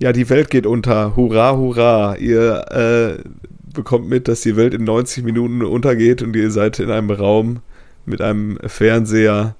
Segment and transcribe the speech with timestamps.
[0.00, 1.14] Ja, die Welt geht unter.
[1.14, 2.16] Hurra, hurra.
[2.16, 3.22] Ihr äh,
[3.74, 7.60] bekommt mit, dass die Welt in 90 Minuten untergeht und ihr seid in einem Raum
[8.06, 9.56] mit einem Fernseher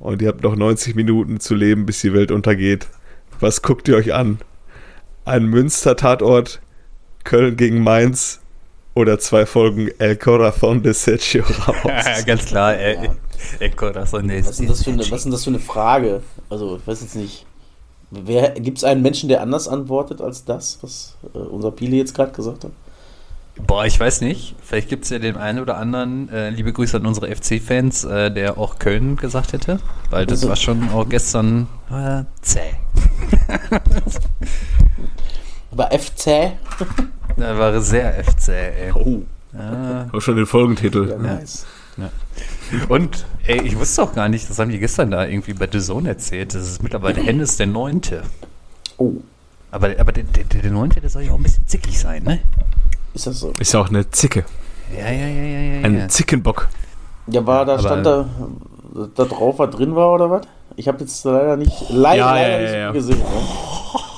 [0.00, 2.88] und ihr habt noch 90 Minuten zu leben, bis die Welt untergeht.
[3.38, 4.38] Was guckt ihr euch an?
[5.24, 6.60] Ein Münster-Tatort,
[7.22, 8.40] Köln gegen Mainz
[8.94, 11.84] oder zwei Folgen El Corazon de Sergio Ramos?
[12.04, 13.10] Ja, ganz klar, El,
[13.60, 15.60] El Corazon de Was ist, denn das für eine, was ist denn das für eine
[15.60, 16.22] Frage?
[16.50, 17.46] Also, ich weiß jetzt nicht.
[18.56, 22.32] Gibt es einen Menschen, der anders antwortet als das, was äh, unser Pili jetzt gerade
[22.32, 22.70] gesagt hat?
[23.66, 24.56] Boah, ich weiß nicht.
[24.62, 28.30] Vielleicht gibt es ja den einen oder anderen, äh, liebe Grüße an unsere FC-Fans, äh,
[28.32, 29.78] der auch Köln gesagt hätte.
[30.10, 32.60] Weil das Also- war schon auch gestern äh, zäh.
[35.70, 36.52] War FC?
[37.36, 38.92] Da war sehr FC, ey.
[38.92, 40.08] Oh, Ja.
[40.12, 41.08] Auch schon den Folgentitel.
[41.10, 41.66] ja, nice.
[42.88, 45.80] Und, ey, ich wusste auch gar nicht, das haben die gestern da irgendwie bei The
[45.80, 48.22] Zone erzählt, das ist mittlerweile Hennes der Neunte.
[48.96, 49.12] Oh,
[49.70, 52.40] Aber, aber der, der, der Neunte, der soll ja auch ein bisschen zickig sein, ne?
[53.12, 53.52] ist das so?
[53.60, 54.44] Ist ja auch eine Zicke.
[54.96, 55.84] Ja, ja, ja, ja, ja.
[55.84, 56.08] Ein ja.
[56.08, 56.68] Zickenbock.
[57.28, 58.26] Ja, war da, Aber- stand da,
[59.14, 60.42] da drauf, was drin war oder was?
[60.76, 63.18] Ich habe jetzt leider nicht, leider, Ja, leider ja, nicht gesehen.
[63.18, 63.24] Ne?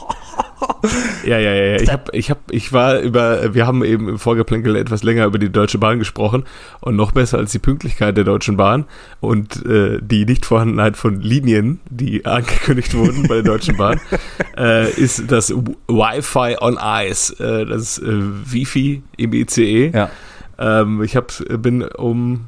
[1.25, 1.81] Ja, ja, ja.
[1.81, 5.39] Ich hab, ich hab, ich war über, wir haben eben im Vorgeplänkel etwas länger über
[5.39, 6.45] die Deutsche Bahn gesprochen
[6.81, 8.85] und noch besser als die Pünktlichkeit der Deutschen Bahn
[9.21, 14.01] und äh, die Nichtvorhandenheit von Linien, die angekündigt wurden bei der Deutschen Bahn,
[14.57, 19.91] äh, ist das Wi-Fi on Ice, äh, das äh, Wifi im ICE.
[19.95, 20.11] Ja.
[20.59, 22.47] Ähm, ich hab, bin um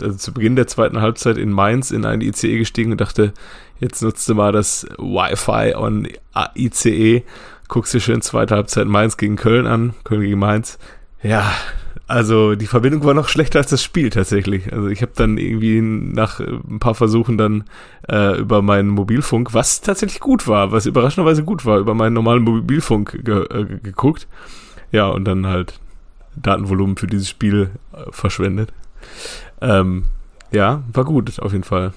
[0.00, 3.32] also zu Beginn der zweiten Halbzeit in Mainz in einen ICE gestiegen und dachte,
[3.80, 6.08] jetzt nutzt du mal das Wi-Fi on
[6.56, 7.22] ICE,
[7.72, 10.78] guckst dir schön zweite Halbzeit Mainz gegen Köln an, Köln gegen Mainz.
[11.22, 11.50] Ja,
[12.06, 14.70] also die Verbindung war noch schlechter als das Spiel tatsächlich.
[14.74, 17.64] Also ich habe dann irgendwie nach äh, ein paar Versuchen dann
[18.10, 22.42] äh, über meinen Mobilfunk, was tatsächlich gut war, was überraschenderweise gut war, über meinen normalen
[22.42, 24.28] Mobilfunk ge äh, geguckt.
[24.90, 25.80] Ja, und dann halt
[26.36, 28.70] Datenvolumen für dieses Spiel äh, verschwendet.
[29.62, 30.04] Ähm,
[30.50, 31.94] ja, war gut auf jeden Fall.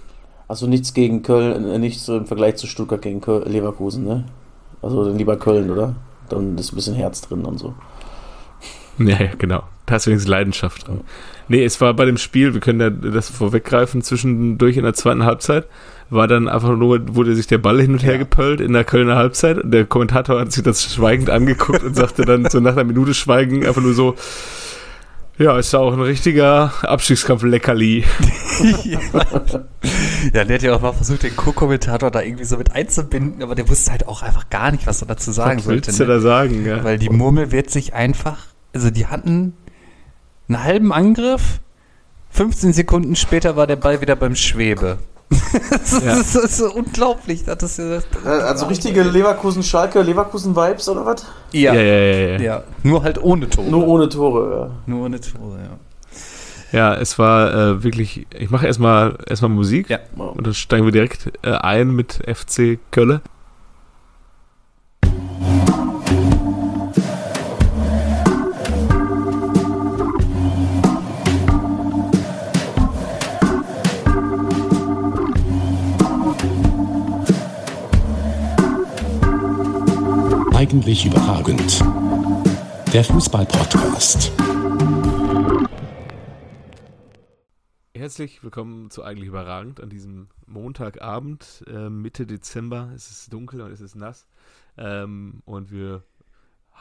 [0.47, 4.23] Also nichts gegen Köln, äh, nichts im Vergleich zu Stuttgart gegen Köl Leverkusen, ne?
[4.85, 5.95] Also dann lieber Köln, oder?
[6.29, 7.73] Dann ist ein bisschen Herz drin und so.
[8.97, 9.63] Ja, ja, genau.
[9.85, 11.01] Da ist wenigstens Leidenschaft dran.
[11.49, 15.25] Nee, es war bei dem Spiel, wir können ja das vorweggreifen, zwischendurch in der zweiten
[15.25, 15.67] Halbzeit
[16.09, 19.15] war dann einfach nur, wurde sich der Ball hin und her gepöllt in der Kölner
[19.15, 22.83] Halbzeit und der Kommentator hat sich das schweigend angeguckt und sagte dann so nach einer
[22.83, 24.15] Minute Schweigen einfach nur so,
[25.37, 28.03] ja, ist ja auch ein richtiger Abstiegskampf Leckerli.
[30.33, 33.53] Ja, der hat ja auch mal versucht, den Co-Kommentator da irgendwie so mit einzubinden, aber
[33.53, 36.03] der wusste halt auch einfach gar nicht, was er dazu sagen Was willst sollte.
[36.05, 36.15] du Ne?
[36.15, 36.65] da sagen?
[36.65, 36.83] Ja.
[36.83, 38.37] Weil die Murmel wird sich einfach,
[38.73, 39.53] also die hatten
[40.47, 41.59] einen halben Angriff,
[42.31, 44.97] 15 Sekunden später war der Ball wieder beim Schwebe.
[45.29, 46.15] Das, ist, Ja.
[46.17, 47.43] das ist so unglaublich.
[47.45, 51.25] Das ist, das, Also richtige Leverkusen-Schalke, Leverkusen-Vibes oder was?
[51.51, 52.63] ja, ja, ja, ja, ja, ja.
[52.83, 53.69] nur halt ohne Tore.
[53.69, 55.79] Nur ohne Tore, Nur ohne Tore, ja.
[56.71, 59.99] Ja, es war äh, wirklich, ich mache erstmal erstmal Musik Ja.
[60.17, 60.23] ja.
[60.25, 63.21] und dann steigen wir direkt äh, ein mit FC Kölle.
[80.65, 81.79] Eigentlich überragend.
[82.91, 84.31] Der Fußball-Podcast.
[87.93, 92.91] Herzlich willkommen zu Eigentlich Überragend an diesem Montagabend, äh, Mitte Dezember.
[92.95, 94.27] Es ist dunkel und es ist nass.
[94.75, 96.01] Ähm, und wir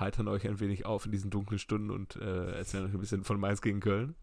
[0.00, 3.22] heitern euch ein wenig auf in diesen dunklen Stunden und äh, erzählen euch ein bisschen
[3.22, 4.14] von Mainz gegen Köln.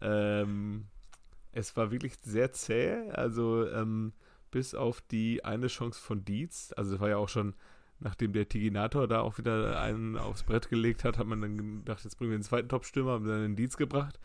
[0.00, 0.86] Ähm,
[1.52, 4.14] es war wirklich sehr zäh, also ähm,
[4.50, 7.52] bis auf die eine Chance von Dietz, also es war ja auch schon,
[8.02, 12.04] nachdem der Tiginator da auch wieder einen aufs Brett gelegt hat, hat man dann gedacht,
[12.04, 14.18] jetzt bringen wir den zweiten Top-Stürmer, haben dann den Dietz gebracht.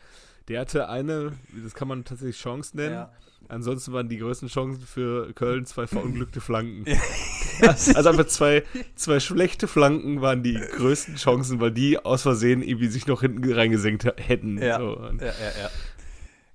[0.47, 1.33] Der hatte eine,
[1.63, 2.93] das kann man tatsächlich Chance nennen.
[2.93, 3.11] Ja.
[3.49, 6.85] Ansonsten waren die größten Chancen für Köln zwei verunglückte Flanken.
[7.61, 8.63] also einfach zwei,
[8.95, 13.49] zwei schlechte Flanken waren die größten Chancen, weil die aus Versehen irgendwie sich noch hinten
[13.51, 14.57] reingesenkt hätten.
[14.57, 14.79] Ja.
[14.79, 14.95] So.
[15.01, 15.69] Ja, ja, ja.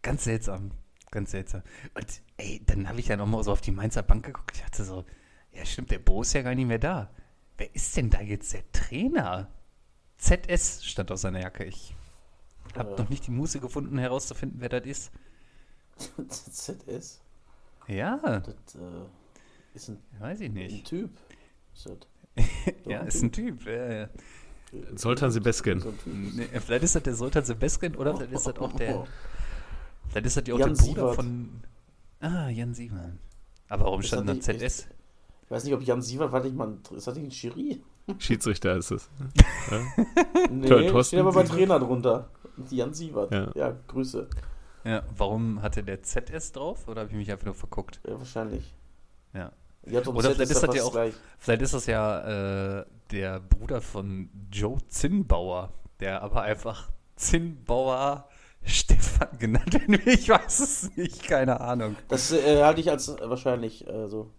[0.03, 0.73] Ganz seltsam.
[1.11, 1.63] Ganz seltsam.
[1.95, 2.07] Und
[2.39, 4.57] ey, dann habe ich ja nochmal so auf die Mainzer Bank geguckt.
[4.57, 5.05] Ich dachte so,
[5.55, 7.11] ja stimmt, der Bo ist ja gar nicht mehr da.
[7.59, 9.49] Wer ist denn da jetzt der Trainer?
[10.19, 11.65] ZS stand auf seiner Jacke.
[11.65, 11.95] Ich
[12.77, 12.97] habe Ja.
[12.99, 15.13] noch nicht die Muße gefunden, herauszufinden, wer das ist.
[16.29, 17.21] ZS?
[17.89, 19.05] Ja, Das äh,
[19.75, 20.87] ist ein, weiß ich ein nicht.
[20.87, 21.11] Typ.
[21.75, 21.99] Ist das?
[22.87, 23.65] Ja, ist ein Typ.
[23.67, 24.09] Ja, ja.
[24.97, 25.83] Zoltan Sebeskin.
[25.83, 26.07] Ein Typ.
[26.07, 29.07] Nee, vielleicht ist das der Sultan Sebeskin oder vielleicht ist das auch der.
[30.09, 31.15] Vielleicht ist das ja auch Jan der Bruder Sievert.
[31.17, 31.63] von.
[32.21, 33.13] Ah, Jan Sievert.
[33.69, 34.87] Aber warum Ist stand da ZS?
[35.45, 37.83] Ich weiß nicht, ob Jan Sievert war nicht mal ist das nicht ein Schiri?
[38.19, 39.09] Schiedsrichter ist es.
[40.51, 41.45] Nee, Toll, steht aber bei.
[41.45, 42.29] Trainer drunter.
[42.71, 43.33] Jan Siebert.
[43.33, 43.51] Ja.
[43.55, 44.29] Ja, Grüße.
[44.85, 48.01] Ja, warum hatte der ZS drauf oder habe ich mich einfach nur verguckt?
[48.07, 48.75] Ja, wahrscheinlich.
[49.33, 49.53] Ja.
[49.87, 51.15] Ja, Oder vielleicht ist das ja auch- gleich.
[51.39, 58.29] Vielleicht ist das ja äh, der Bruder von Joe Zinnbauer, der aber einfach Zinnbauer
[58.65, 60.07] Stefan genannt wird.
[60.07, 61.97] Ich weiß es nicht, keine Ahnung.
[62.09, 64.31] Das äh, halte ich als wahrscheinlich äh, so.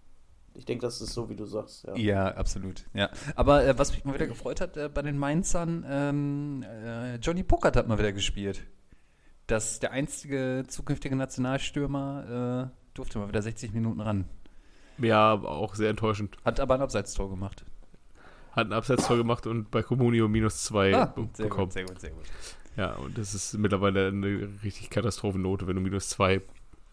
[0.56, 1.84] Ich denke, das ist so, wie du sagst.
[1.86, 1.96] Ja.
[1.96, 2.86] Ja, absolut.
[2.94, 3.10] Ja.
[3.36, 7.44] Aber äh, was mich mal wieder gefreut hat äh, bei den Mainzern, ähm, äh, Johnny
[7.44, 8.64] Puckert hat mal wieder gespielt.
[9.48, 14.26] Das der einzige zukünftige Nationalstürmer äh, durfte mal wieder 60 Minuten ran.
[15.00, 16.38] Ja, auch sehr enttäuschend.
[16.46, 17.66] Hat aber ein Abseitstor gemacht.
[18.52, 21.66] Hat ein Abseitstor gemacht und bei Comunio minus zwei Ah, sehr bekommen.
[21.66, 22.24] gut, sehr gut, sehr gut.
[22.78, 26.42] Ja, und das ist mittlerweile eine richtig Katastrophennote, wenn du minus zwei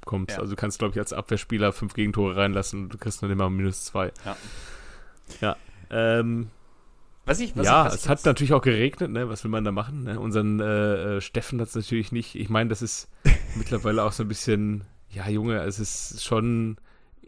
[0.04, 0.32] kommst.
[0.36, 0.40] Ja.
[0.40, 3.50] Also du kannst, glaube ich, als Abwehrspieler fünf Gegentore reinlassen und du kriegst dann immer
[3.50, 4.12] minus zwei.
[4.24, 4.36] Ja.
[5.40, 5.56] Ja.
[5.90, 6.48] Ähm,
[7.26, 9.28] Was ich, was ja, ich, was es ich hat natürlich auch geregnet, ne?
[9.28, 10.04] Was will man da machen?
[10.04, 10.18] Ne?
[10.18, 12.34] Unseren äh, äh, Steffen hat es natürlich nicht.
[12.34, 13.08] Ich meine, das ist
[13.56, 16.76] mittlerweile auch so ein bisschen, ja, Junge, es ist schon.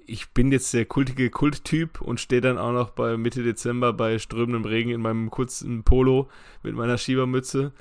[0.04, 4.18] Ich bin jetzt der kultige Kulttyp und stehe dann auch noch bei Mitte Dezember bei
[4.18, 6.28] strömendem Regen in meinem kurzen Polo
[6.64, 7.72] mit meiner Schiebermütze.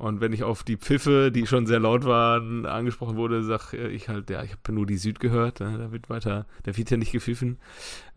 [0.00, 4.08] Und wenn ich auf die Pfiffe, die schon sehr laut waren, angesprochen wurde, sag ich
[4.08, 5.76] halt, ja, ich habe nur die Süd gehört, ne?
[5.76, 7.58] da wird weiter, da wird ja nicht gepfiffen.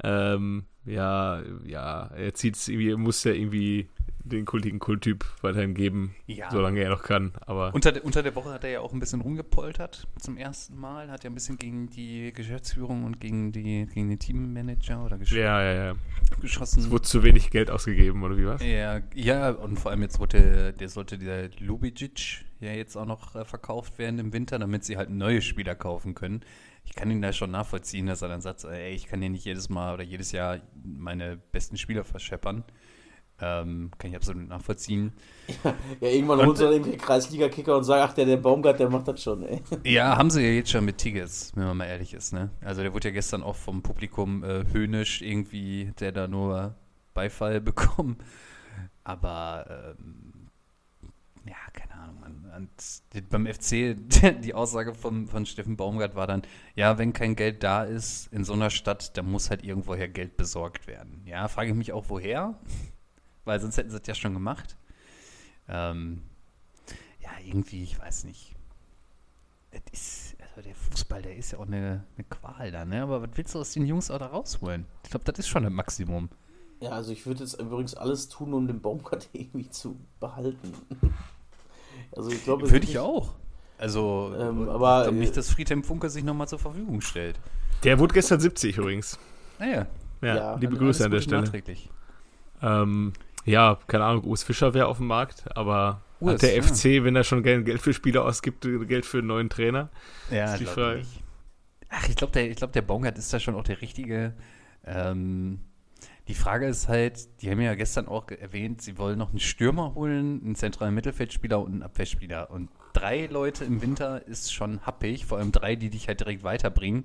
[0.01, 3.89] Ähm, ja, ja, er zieht's irgendwie, muss ja irgendwie
[4.25, 6.49] den kultigen Kulttyp weiterhin geben, Ja.
[6.49, 7.33] solange er noch kann.
[7.45, 10.77] Aber Unter, der- unter der Woche hat er ja auch ein bisschen rumgepoltert zum ersten
[10.79, 11.11] Mal.
[11.11, 15.33] Hat ja ein bisschen gegen die Geschäftsführung und gegen, die, gegen den Teammanager oder gesch
[15.33, 15.93] ja, ja, ja.
[16.39, 16.79] geschossen.
[16.83, 18.63] Es wurde zu wenig Geld ausgegeben, oder wie was?
[18.63, 23.35] Ja, ja, und vor allem jetzt wurde, der sollte der Lubicic ja jetzt auch noch
[23.35, 26.43] äh, verkauft werden im Winter, damit sie halt neue Spieler kaufen können.
[26.85, 29.45] Ich kann ihn da schon nachvollziehen, dass er dann sagt, ey, ich kann ja nicht
[29.45, 32.63] jedes Mal oder jedes Jahr meine besten Spieler verscheppern.
[33.41, 35.11] Ähm, kann ich absolut nachvollziehen.
[36.01, 39.07] Ja, irgendwann Und- holt so irgendwie Kreisliga-Kicker und sagt, ach, der, der Baumgart, der macht
[39.07, 39.61] das schon, ey.
[39.83, 42.51] Ja, haben sie ja jetzt schon mit Tigges, wenn man mal ehrlich ist, ne?
[42.61, 46.75] Also der wurde ja gestern auch vom Publikum äh, höhnisch irgendwie, der da nur
[47.13, 48.17] Beifall bekommen.
[49.03, 50.49] Aber ähm,
[51.45, 51.92] ja, keine.
[52.55, 53.95] Und beim FC,
[54.41, 56.43] die Aussage von, von Steffen Baumgart war dann,
[56.75, 60.37] ja, wenn kein Geld da ist in so einer Stadt, dann muss halt irgendwoher Geld
[60.37, 61.21] besorgt werden.
[61.25, 62.59] Ja, frage ich mich auch, woher?
[63.45, 64.77] Weil sonst hätten sie das ja schon gemacht.
[65.67, 66.21] Ähm,
[67.21, 68.55] ja, irgendwie, ich weiß nicht.
[69.71, 73.01] Es ist, also der Fußball, der ist ja auch eine, eine Qual da, ne?
[73.01, 74.85] Aber was willst du aus den Jungs auch da rausholen?
[75.03, 76.29] Ich glaube, das ist schon ein Maximum.
[76.79, 80.73] Ja, also ich würde jetzt übrigens alles tun, um den Baumgart irgendwie zu behalten.
[82.15, 83.33] Also ich glaube, Würde ich auch.
[83.77, 87.01] Also, Ähm, äh, aber, ich glaub nicht, äh, dass Friedhelm Funke sich nochmal zur Verfügung
[87.01, 87.39] stellt.
[87.83, 89.19] Der wurde gestern 70 übrigens.
[89.59, 89.87] Naja,
[90.21, 91.41] Ja, Ja, liebe Grüße an der Stelle.
[91.41, 91.89] Nachträglich.
[92.61, 93.13] Ähm,
[93.45, 96.61] ja, keine Ahnung, Urs Fischer wäre auf dem Markt, aber Urs, hat der ja.
[96.61, 99.89] FC, wenn er schon gerne Geld für Spieler ausgibt, Geld für einen neuen Trainer?
[100.31, 100.99] Ja, Ist die Frage.
[100.99, 101.23] ich nicht.
[101.89, 104.33] Ach, ich glaube, der, ich glaub, der Baumgart ist da schon auch der richtige.
[104.85, 105.59] Ähm,
[106.27, 109.93] die Frage ist halt, die haben ja gestern auch erwähnt, sie wollen noch einen Stürmer
[109.93, 112.49] holen, einen zentralen Mittelfeldspieler und einen Abwehrspieler.
[112.49, 116.43] Und drei Leute im Winter ist schon happig, vor allem drei, die dich halt direkt
[116.43, 117.03] weiterbringen.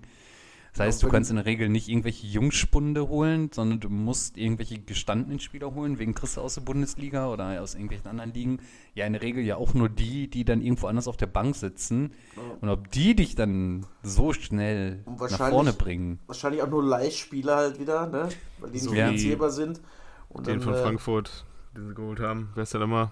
[0.73, 4.79] Das heißt, du kannst in der Regel nicht irgendwelche Jungspunde holen, sondern du musst irgendwelche
[4.79, 8.61] gestandenen Spieler holen, wegen du aus der Bundesliga oder aus irgendwelchen anderen Ligen.
[8.95, 11.57] Ja, in der Regel ja auch nur die, die dann irgendwo anders auf der Bank
[11.57, 12.13] sitzen.
[12.61, 16.21] Und ob die dich dann so schnell nach vorne bringen.
[16.27, 18.29] Wahrscheinlich auch nur Leihspieler halt wieder, ne?
[18.61, 19.81] Weil die So nicht finanzierbar sind.
[20.29, 21.45] Und Den dann, von äh, Frankfurt,
[21.77, 22.51] den sie geholt haben.
[22.55, 23.11] Wer ist der nochmal?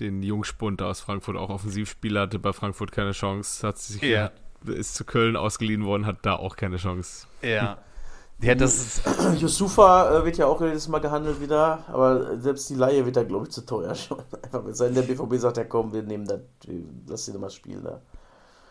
[0.00, 4.32] Den Jungspund aus Frankfurt, auch Offensivspieler, hatte bei Frankfurt keine Chance, hat sich Ja.
[4.66, 7.26] Ist zu Köln ausgeliehen worden, hat da auch keine Chance.
[7.42, 7.78] Ja.
[8.42, 9.02] Ja, das ist,
[9.40, 13.22] Yusufa äh, wird ja auch jedes Mal gehandelt wieder, aber selbst die Leihe wird da,
[13.22, 14.18] glaube ich, zu teuer schon.
[14.42, 16.40] Einfach, wenn sein der BVB sagt, ja komm, wir nehmen das,
[17.06, 18.00] lass ihn mal spielen da.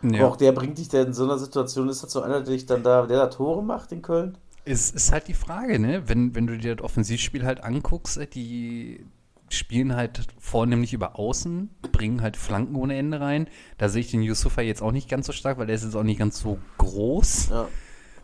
[0.02, 0.26] Aber ja.
[0.26, 2.66] auch der bringt dich denn in so einer Situation, ist das so einer, der dich
[2.66, 4.36] dann da, der da Tore macht in Köln?
[4.64, 6.08] ist, ist halt die Frage, ne?
[6.08, 9.04] Wenn, wenn du dir das Offensivspiel halt anguckst, äh, die
[9.50, 13.46] spielen halt vornehmlich über Außen, bringen halt Flanken ohne Ende rein.
[13.78, 15.94] Da sehe ich den Yusufa jetzt auch nicht ganz so stark, weil der ist jetzt
[15.96, 17.48] auch nicht ganz so groß.
[17.50, 17.68] Ja.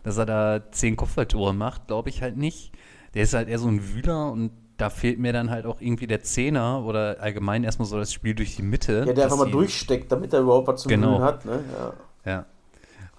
[0.03, 2.71] dass er da zehn Kopfballtore macht, glaube ich halt nicht.
[3.13, 6.07] Der ist halt eher so ein Wühler und da fehlt mir dann halt auch irgendwie
[6.07, 9.03] der Zehner oder allgemein erstmal so das Spiel durch die Mitte.
[9.05, 11.17] Ja, der einfach mal durchsteckt, damit er überhaupt was zu Genau.
[11.17, 11.59] tun hat, ne?
[11.77, 11.93] Ja.
[12.31, 12.45] Ja.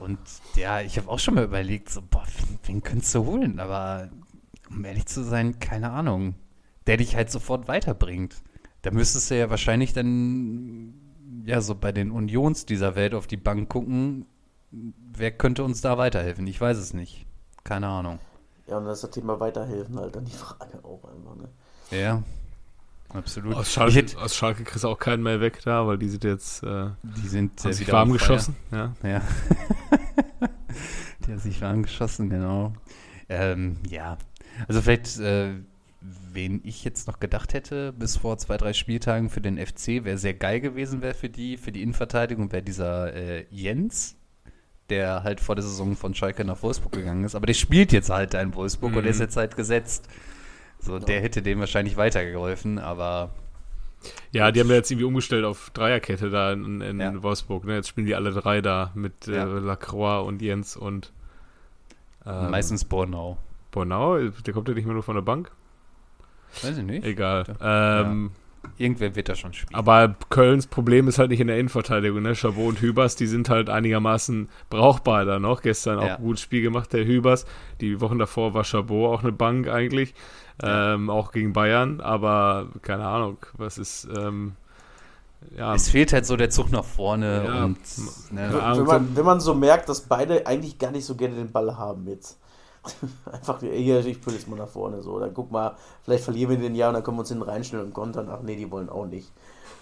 [0.01, 0.19] Und
[0.57, 3.61] ja, ich habe auch schon mal überlegt, so, boah, wen, wen könntest du holen?
[3.61, 4.09] Aber
[4.69, 6.35] um ehrlich zu sein, keine Ahnung.
[6.87, 8.37] Der dich halt sofort weiterbringt.
[8.83, 10.95] Da müsstest du ja wahrscheinlich dann,
[11.45, 14.27] ja, so bei den Unions dieser Welt auf die Bank gucken.
[14.71, 16.47] Wer könnte uns da weiterhelfen?
[16.47, 17.27] Ich weiß es nicht.
[17.63, 18.19] Keine Ahnung.
[18.67, 21.49] Ja, und das ist das Thema Weiterhelfen halt dann die Frage auch einfach, ne?
[21.91, 22.23] Ja,
[23.11, 23.55] absolut.
[23.55, 26.25] Aus Schalke, hätte- aus Schalke kriegst du auch keinen mehr weg da, weil die sind
[26.25, 28.57] jetzt äh, die sind haben äh, sich warm geschossen.
[28.73, 28.95] Ja.
[29.03, 29.21] Ja.
[31.27, 32.73] Die hat sich warm geschossen, genau.
[33.29, 34.19] Ähm, ja,
[34.67, 35.55] also vielleicht, äh,
[36.33, 40.19] wen ich jetzt noch gedacht hätte, bis vor zwei, drei Spieltagen für den FC, wäre
[40.19, 44.17] sehr geil gewesen wäre für die, für die Innenverteidigung, wäre dieser äh, Jens,
[44.89, 47.35] der halt vor der Saison von Schalke nach Wolfsburg gegangen ist.
[47.35, 49.03] Aber der spielt jetzt halt da in Wolfsburg und Mhm.
[49.03, 50.09] der ist jetzt halt gesetzt.
[50.81, 53.31] So, der hätte dem wahrscheinlich weitergeholfen, aber
[54.33, 57.23] ja, die haben ja jetzt irgendwie umgestellt auf Dreierkette da in, in Ja.
[57.23, 57.65] Wolfsburg.
[57.65, 57.77] Ne?
[57.77, 59.45] Jetzt spielen die alle drei da mit Ja.
[59.45, 61.13] äh, Lacroix und Jens und
[62.27, 63.39] ähm, meistens Bornau.
[63.71, 64.19] Bornau.
[64.19, 65.53] Der kommt ja nicht mehr nur von der Bank.
[66.63, 67.05] Weiß ich nicht.
[67.05, 67.45] Egal.
[67.61, 68.31] Ähm,
[68.79, 69.75] Irgendwer wird da schon spielen.
[69.75, 72.23] Aber Kölns Problem ist halt nicht in der Innenverteidigung.
[72.23, 72.35] Ne?
[72.37, 75.63] Chabot und Hübers, die sind halt einigermaßen brauchbar da noch.
[75.63, 76.15] Gestern auch Ja.
[76.17, 77.45] ein gutes Spiel gemacht, der Hübers.
[77.81, 80.15] Die Wochen davor war Chabot auch eine Bank eigentlich.
[80.63, 82.01] Ähm, auch gegen Bayern.
[82.01, 84.09] Aber keine Ahnung, was ist.
[84.17, 84.53] Ähm,
[85.57, 87.65] ja, Es fehlt halt so der Zug nach vorne Ja.
[87.65, 87.79] und
[88.31, 88.77] ne, Ja.
[88.77, 91.77] Wenn, man, wenn man so merkt, dass beide eigentlich gar nicht so gerne den Ball
[91.77, 92.39] haben jetzt.
[93.33, 95.19] Einfach hier, ich pull jetzt mal nach vorne so.
[95.21, 97.87] Dann guck mal, vielleicht verlieren wir den Jahr und dann können wir uns hinten reinstellen
[97.87, 98.29] und kontern.
[98.31, 99.31] Ach nee, die wollen auch nicht.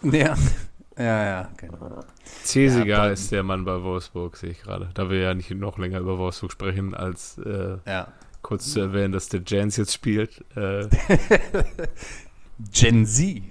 [0.03, 0.35] ja,
[0.99, 2.01] ja, ja, genau.
[2.45, 4.91] Cesiger Ja, ist der Mann bei Wolfsburg, sehe ich gerade.
[4.95, 8.09] Da wir ja nicht noch länger über Wolfsburg sprechen, als äh, Ja.
[8.43, 10.45] kurz zu erwähnen, dass der Jens jetzt spielt.
[10.57, 10.87] Äh,
[12.73, 13.27] Gen Z.
[13.27, 13.43] äh,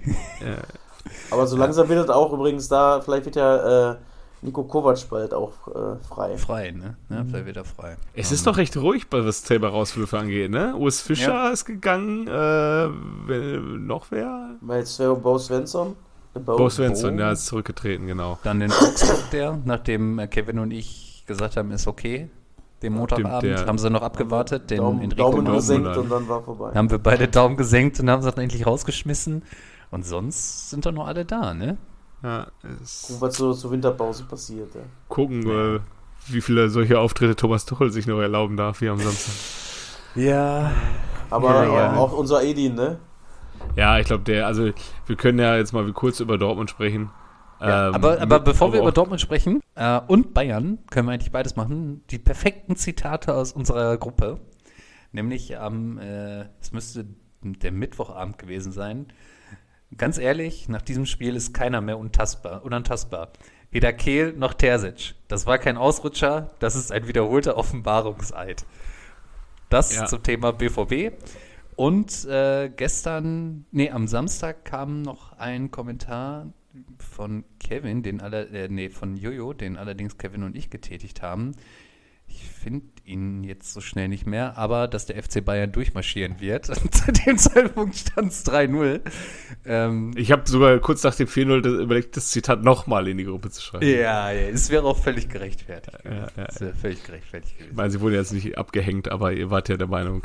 [1.30, 3.96] Aber so langsam wird es auch übrigens da, vielleicht wird ja äh,
[4.42, 6.38] Nico Kovac bald auch äh, frei.
[6.38, 6.96] Frei, ne?
[7.10, 7.96] Ja, vielleicht wieder frei.
[8.14, 10.74] Es ist doch recht ruhig, bei was Thema-Rauswürfe angeht, ne?
[10.76, 11.50] Urs Fischer Ja.
[11.50, 12.86] ist gegangen, äh,
[13.78, 14.56] noch wer?
[14.62, 15.94] Weil jetzt wäre Bo Svensson.
[16.32, 17.20] Bo, Bo Svensson, Bo.
[17.22, 18.38] ja, ist zurückgetreten, genau.
[18.44, 22.30] Dann den Augsburg, der, nachdem äh, Kevin und ich gesagt haben, ist okay,
[22.82, 26.42] den Montagabend, der- haben sie noch abgewartet, den Daumen, Enrico Daumen gesenkt und dann war
[26.42, 26.72] vorbei.
[26.74, 29.42] haben wir beide Daumen gesenkt und haben sie dann endlich rausgeschmissen.
[29.90, 31.76] Und sonst sind doch noch alle da, ne?
[32.22, 32.46] Ja,
[32.82, 34.74] es Gucken, was so zur Winterpause passiert.
[34.74, 34.80] Ja.
[35.08, 35.80] gucken, äh,
[36.26, 39.34] wie viele solche Auftritte Thomas Tuchel sich noch erlauben darf hier am Samstag.
[40.14, 40.72] Ja.
[41.30, 41.96] Aber Ja, ja.
[41.96, 42.98] auch unser Edin, ne?
[43.76, 44.70] Ja, ich glaube, der, also
[45.06, 47.10] wir können ja jetzt mal kurz über Dortmund sprechen.
[47.60, 51.12] Ja, Ähm, aber, aber mit- bevor wir über Dortmund sprechen äh, und Bayern, können wir
[51.12, 52.02] eigentlich beides machen.
[52.10, 54.40] Die perfekten Zitate aus unserer Gruppe.
[55.12, 57.06] Nämlich am, äh, es müsste
[57.42, 59.06] der Mittwochabend gewesen sein.
[59.96, 63.32] Ganz ehrlich, nach diesem Spiel ist keiner mehr untastbar, unantastbar.
[63.70, 65.14] Weder Kehl noch Terzic.
[65.28, 68.66] Das war kein Ausrutscher, das ist ein wiederholter Offenbarungseid.
[69.68, 70.06] Das Ja.
[70.06, 71.12] zum Thema BVB.
[71.76, 76.52] Und äh, gestern, nee, am Samstag kam noch ein Kommentar
[76.98, 81.52] von Kevin, den alle, äh, nee, von Jojo, den allerdings Kevin und ich getätigt haben.
[82.32, 86.66] Ich finde ihn jetzt so schnell nicht mehr, aber dass der FC Bayern durchmarschieren wird.
[86.94, 89.00] Zu dem Zeitpunkt stand es 3-0.
[89.64, 93.24] Ähm, Ich habe sogar kurz nach dem 4-0 das- überlegt, das Zitat nochmal in die
[93.24, 93.84] Gruppe zu schreiben.
[93.86, 95.96] ja, ja, es wäre auch völlig gerechtfertigt.
[96.04, 96.44] Ja, ja.
[96.48, 97.76] Es wäre völlig gerechtfertigt Ich gewesen.
[97.76, 100.24] meine, sie wurden jetzt nicht abgehängt, aber ihr wart ja der Meinung,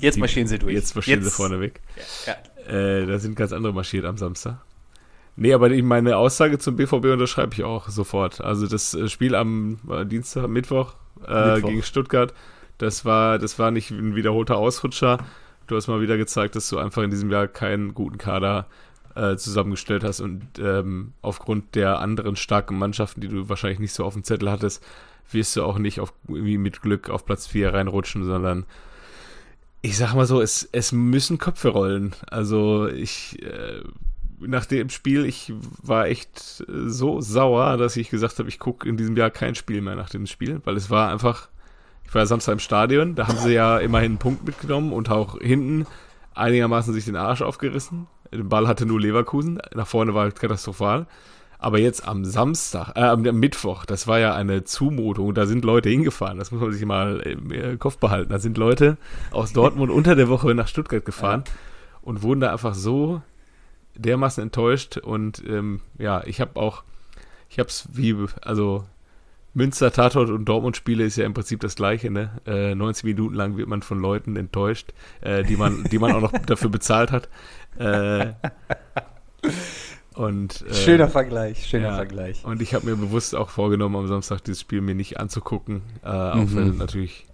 [0.00, 0.74] Jetzt die- marschieren sie durch.
[0.74, 1.80] jetzt marschieren sie vorne weg.
[2.26, 2.36] Ja.
[2.72, 4.58] Äh, da sind ganz andere marschiert am Samstag.
[5.40, 8.40] Nee, aber ich- meine Aussage zum BVB unterschreibe ich auch sofort.
[8.40, 10.94] Also das äh, Spiel am äh, Dienstag, Mittwoch,
[11.26, 11.68] äh, Mittwoch.
[11.68, 12.34] gegen Stuttgart,
[12.78, 15.18] das war, das war nicht ein wiederholter Ausrutscher.
[15.68, 18.66] Du hast mal wieder gezeigt, dass du einfach in diesem Jahr keinen guten Kader
[19.14, 24.04] äh, zusammengestellt hast und ähm, aufgrund der anderen starken Mannschaften, die du wahrscheinlich nicht so
[24.04, 24.82] auf dem Zettel hattest,
[25.30, 28.64] wirst du auch nicht auf, irgendwie mit Glück auf Platz 4 reinrutschen, sondern
[29.82, 32.12] ich sag mal so, es, es müssen Köpfe rollen.
[32.28, 33.82] Also ich, äh,
[34.40, 35.52] nach dem Spiel, ich
[35.82, 39.54] war echt äh, so sauer, dass ich gesagt habe, ich gucke in diesem Jahr kein
[39.54, 41.48] Spiel mehr nach dem Spiel, weil es war einfach,
[42.04, 45.10] ich war ja Samstag im Stadion, da haben sie ja immerhin einen Punkt mitgenommen und
[45.10, 45.86] auch hinten
[46.34, 48.06] einigermaßen sich den Arsch aufgerissen.
[48.32, 51.06] Den Ball hatte nur Leverkusen, nach vorne war halt katastrophal.
[51.60, 55.34] Aber jetzt am Samstag, äh, am Mittwoch, das war ja eine Zumutung.
[55.34, 56.38] Da sind Leute hingefahren.
[56.38, 58.30] Das muss man sich mal im äh, Kopf behalten.
[58.30, 58.96] Da sind Leute
[59.32, 61.42] aus Dortmund unter der Woche nach Stuttgart gefahren
[62.00, 63.22] und wurden da einfach so
[63.98, 64.96] dermaßen enttäuscht.
[64.96, 66.82] Und ähm, ja, ich habe auch,
[67.50, 68.84] ich habe es wie, also
[69.54, 72.10] Münster, Tatort und Dortmund-Spiele ist ja im Prinzip das Gleiche.
[72.10, 72.30] Ne?
[72.46, 76.20] Äh, 90 Minuten lang wird man von Leuten enttäuscht, äh, die man, die man auch
[76.20, 77.28] noch dafür bezahlt hat.
[77.78, 78.32] Äh,
[80.14, 81.94] und äh, Schöner Vergleich, schöner ja.
[81.96, 82.44] Vergleich.
[82.44, 85.82] Und ich habe mir bewusst auch vorgenommen, am Samstag dieses Spiel mir nicht anzugucken.
[86.02, 86.56] Äh, auch Mhm.
[86.56, 87.27] wenn natürlich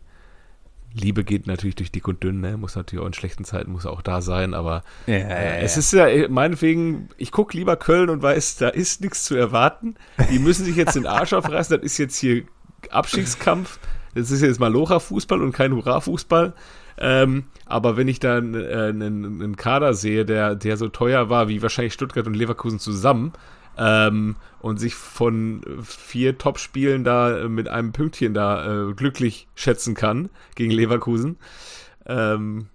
[0.95, 2.57] Liebe geht natürlich durch dick und dünn, ne?
[2.57, 5.93] Muss natürlich auch in schlechten Zeiten muss auch da sein, aber Ja, äh, es ist
[5.93, 9.97] ja äh, meinetwegen, ich gucke lieber Köln und weiß, da ist nichts zu erwarten.
[10.31, 12.45] Die müssen sich jetzt den Arsch aufreißen, das ist jetzt hier
[12.91, 13.79] Abstiegskampf.
[14.15, 16.55] Das ist jetzt mal Locha-Fußball und kein Hurra-Fußball.
[16.99, 21.49] Ähm, aber wenn ich dann äh, einen, einen Kader sehe, der, der so teuer war
[21.49, 23.33] wie wahrscheinlich Stuttgart und Leverkusen zusammen
[23.79, 30.31] ähm, und sich von vier Top-Spielen da mit einem Pünktchen da äh, glücklich schätzen kann
[30.55, 31.37] gegen Leverkusen,
[32.07, 32.69] ähm,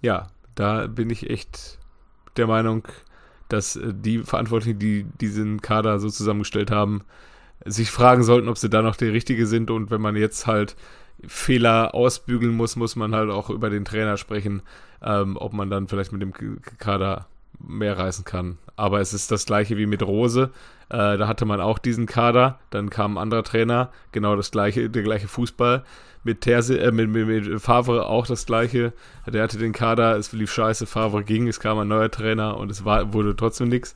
[0.00, 1.78] ja, da bin ich echt
[2.36, 2.86] der Meinung,
[3.48, 7.02] dass äh, die Verantwortlichen, die diesen Kader so zusammengestellt haben,
[7.64, 9.70] sich fragen sollten, ob sie da noch der Richtige sind.
[9.70, 10.76] Und wenn man jetzt halt
[11.26, 14.62] Fehler ausbügeln muss, muss man halt auch über den Trainer sprechen,
[15.02, 16.32] ähm, ob man dann vielleicht mit dem
[16.78, 17.26] Kader
[17.58, 18.58] mehr reißen kann.
[18.76, 20.50] Aber es ist das gleiche wie mit Rose.
[20.88, 24.90] Äh, da hatte man auch diesen Kader, dann kam ein anderer Trainer, genau das gleiche,
[24.90, 25.84] der gleiche Fußball.
[26.26, 28.92] Mit, Terse, äh, mit, mit, mit Favre auch das gleiche.
[29.26, 32.70] Der hatte den Kader, es lief scheiße, Favre ging, es kam ein neuer Trainer und
[32.70, 33.94] es war, wurde trotzdem nichts.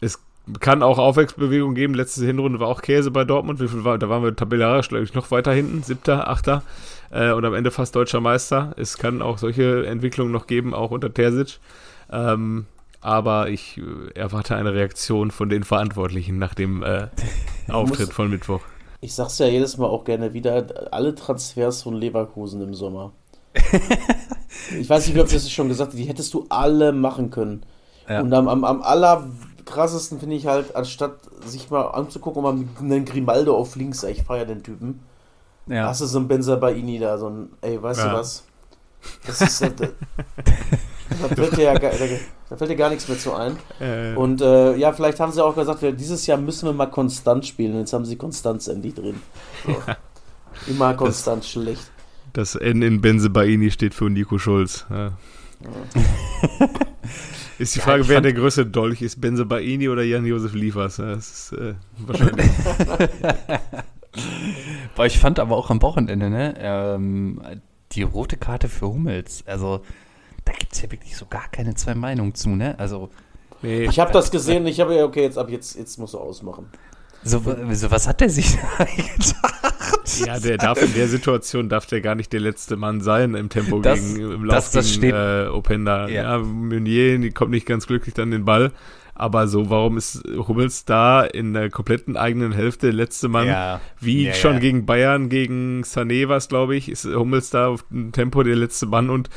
[0.00, 0.18] Es
[0.60, 1.94] kann auch Aufwärtsbewegung geben.
[1.94, 3.60] Letzte Hinrunde war auch Käse bei Dortmund.
[3.84, 6.62] War, da waren wir tabellarisch, glaube ich, noch weiter hinten, siebter, achter
[7.10, 8.72] äh, und am Ende fast deutscher Meister.
[8.76, 11.58] Es kann auch solche Entwicklungen noch geben, auch unter Terzic.
[12.10, 12.66] Ähm,
[13.00, 17.08] aber ich äh, erwarte eine Reaktion von den Verantwortlichen nach dem äh,
[17.68, 18.62] Auftritt von Mittwoch.
[19.00, 23.12] Ich sag's ja jedes Mal auch gerne wieder, alle Transfers von Leverkusen im Sommer.
[24.78, 27.64] ich weiß nicht, ob das schon gesagt hast, die hättest du alle machen können.
[28.08, 28.20] Ja.
[28.20, 33.04] Und am, am, am allerkrassesten finde ich halt, anstatt sich mal anzugucken, ob man einen
[33.04, 35.00] Grimaldo auf links, ich feiere den Typen.
[35.66, 35.86] Ja.
[35.86, 38.44] Hast du so einen Benzer Baini da, so ein, ey, weißt du was?
[39.26, 39.68] Das ist, da,
[41.20, 41.90] da, fällt dir ja, da,
[42.48, 43.56] da fällt dir gar nichts mehr zu ein.
[43.80, 44.14] Äh.
[44.14, 47.78] Und äh, ja, vielleicht haben sie auch gesagt, dieses Jahr müssen wir mal konstant spielen.
[47.78, 49.20] Jetzt haben sie Konstanz endlich drin.
[49.66, 49.72] So.
[49.86, 50.72] Ja.
[50.72, 51.90] Immer konstant das, schlecht.
[52.32, 54.86] Das N in Benzebaini steht für Nico Schulz.
[54.88, 55.12] Ja.
[57.58, 60.96] ist die Frage, wer der größte Dolch ist, Benzebaini oder Jan-Josef Liefers?
[60.96, 62.46] Das ist äh, wahrscheinlich.
[64.94, 67.40] Boah, ich fand aber auch am Wochenende, ne, ähm,
[67.92, 69.44] die rote Karte für Hummels.
[69.46, 69.82] Also,
[70.46, 72.78] da gibt es ja wirklich so gar keine zwei Meinungen zu, ne?
[72.78, 73.10] Also.
[73.62, 76.18] Nee, ich habe das gesehen, ich habe ja, okay, jetzt ab jetzt, jetzt musst du
[76.18, 76.66] ausmachen.
[77.24, 77.42] So,
[77.72, 80.24] so, was hat der sich da gedacht?
[80.24, 83.48] Ja, der darf in der Situation darf der gar nicht der letzte Mann sein im
[83.48, 86.08] Tempo das, gegen im Lauf das, das gegen äh, Openda.
[86.08, 86.22] Ja.
[86.22, 88.72] ja, Meunier, die kommt nicht ganz glücklich dann den Ball.
[89.14, 93.46] Aber so, warum ist Hummels da in der kompletten eigenen Hälfte letzte Mann?
[93.46, 93.80] Ja.
[93.98, 94.58] Wie ja, schon ja.
[94.60, 98.86] gegen Bayern, gegen Sané was, glaube ich, ist Hummels da auf dem Tempo der letzte
[98.86, 99.30] Mann und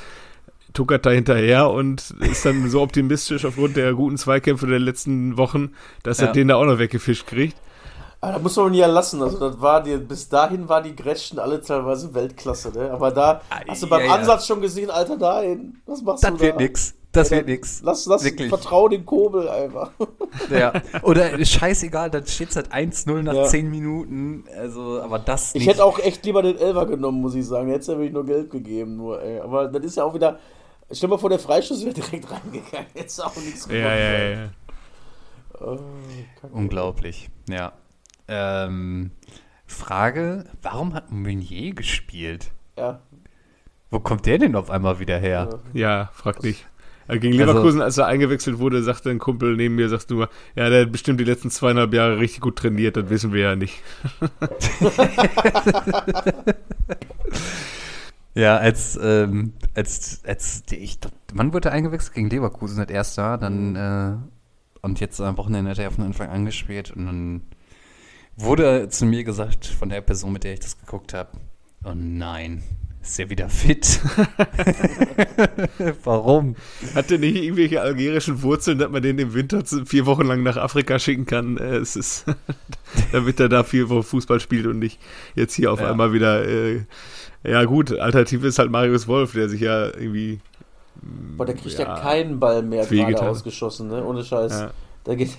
[0.73, 5.73] tuckert da hinterher und ist dann so optimistisch aufgrund der guten Zweikämpfe der letzten Wochen,
[6.03, 7.57] dass er den da auch noch weggefischt kriegt.
[8.21, 9.21] Aber da muss man nie erlassen.
[9.21, 12.91] Also das war die, bis dahin war die Gretchen alle teilweise Weltklasse, ne?
[12.91, 15.81] Aber da hast du beim ja, Ansatz schon gesehen, Alter, dahin.
[15.85, 16.43] Was machst das du da?
[16.43, 16.95] Das wird nix.
[17.11, 17.81] Das wird nix.
[17.81, 18.49] Lass, lass, Wirklich.
[18.49, 19.91] vertrau dem Kobel einfach.
[20.51, 20.73] Ja.
[21.01, 23.45] Oder scheißegal, dann steht es halt 1-0 nach ja.
[23.45, 24.45] 10 Minuten.
[24.55, 25.53] Also, aber das.
[25.53, 25.69] Ich nicht.
[25.69, 27.69] hätte auch echt lieber den Elfer genommen, muss ich sagen.
[27.69, 29.39] Jetzt hätte ich nur Geld gegeben, nur, ey.
[29.39, 30.39] Aber das ist ja auch wieder.
[30.91, 32.87] Stell dir mal vor, der Freischuss wäre direkt reingegangen.
[32.95, 33.83] Jetzt auch nichts gemacht.
[33.83, 34.49] Ja, ja, ja.
[35.59, 35.77] Oh,
[36.51, 37.73] Unglaublich, ja.
[38.27, 39.11] Ähm,
[39.67, 42.51] Frage: Warum hat Meunier gespielt?
[42.75, 43.01] Ja.
[43.91, 45.59] Wo kommt der denn auf einmal wieder her?
[45.73, 46.65] Ja, frag dich.
[47.07, 50.29] Äh, gegen also Leverkusen, als er eingewechselt wurde, sagte ein Kumpel neben mir, sagt nur,
[50.55, 53.55] ja, der hat bestimmt die letzten zweieinhalb Jahre richtig gut trainiert, das wissen wir ja
[53.55, 53.81] nicht.
[58.33, 60.99] ja, als, ähm, als, als, ich,
[61.33, 62.13] wann wurde er eingewechselt?
[62.13, 64.15] Gegen Leverkusen, das erste, dann, äh,
[64.81, 67.41] und jetzt am Wochenende hat er den Anfang angespielt und dann
[68.37, 71.31] wurde zu mir gesagt von der Person, mit der ich das geguckt habe,
[71.83, 72.63] oh nein,
[73.01, 74.01] ist ja wieder fit.
[76.03, 76.55] Warum?
[76.95, 80.57] Hat der nicht irgendwelche algerischen Wurzeln, dass man den im Winter vier Wochen lang nach
[80.57, 81.57] Afrika schicken kann?
[81.57, 82.25] Äh, es ist,
[83.11, 84.99] damit er da viel Fußball spielt und nicht
[85.35, 85.89] jetzt hier auf ja.
[85.89, 86.45] einmal wieder.
[86.45, 86.85] Äh,
[87.43, 90.39] ja, gut, Alternative ist halt Marius Wolf, der sich ja irgendwie.
[91.01, 94.03] Boah, der kriegt ja, ja keinen Ball mehr gerade ausgeschossen, ne?
[94.03, 94.51] Ohne Scheiß.
[94.51, 94.71] Ja.
[95.05, 95.31] Da geht.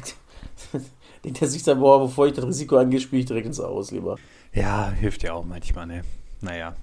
[1.24, 4.16] der sieht dann, boah, bevor ich das Risiko angehe, spiele ich direkt ins Aus lieber.
[4.54, 6.02] Ja, hilft ja auch manchmal, ne?
[6.40, 6.74] Naja.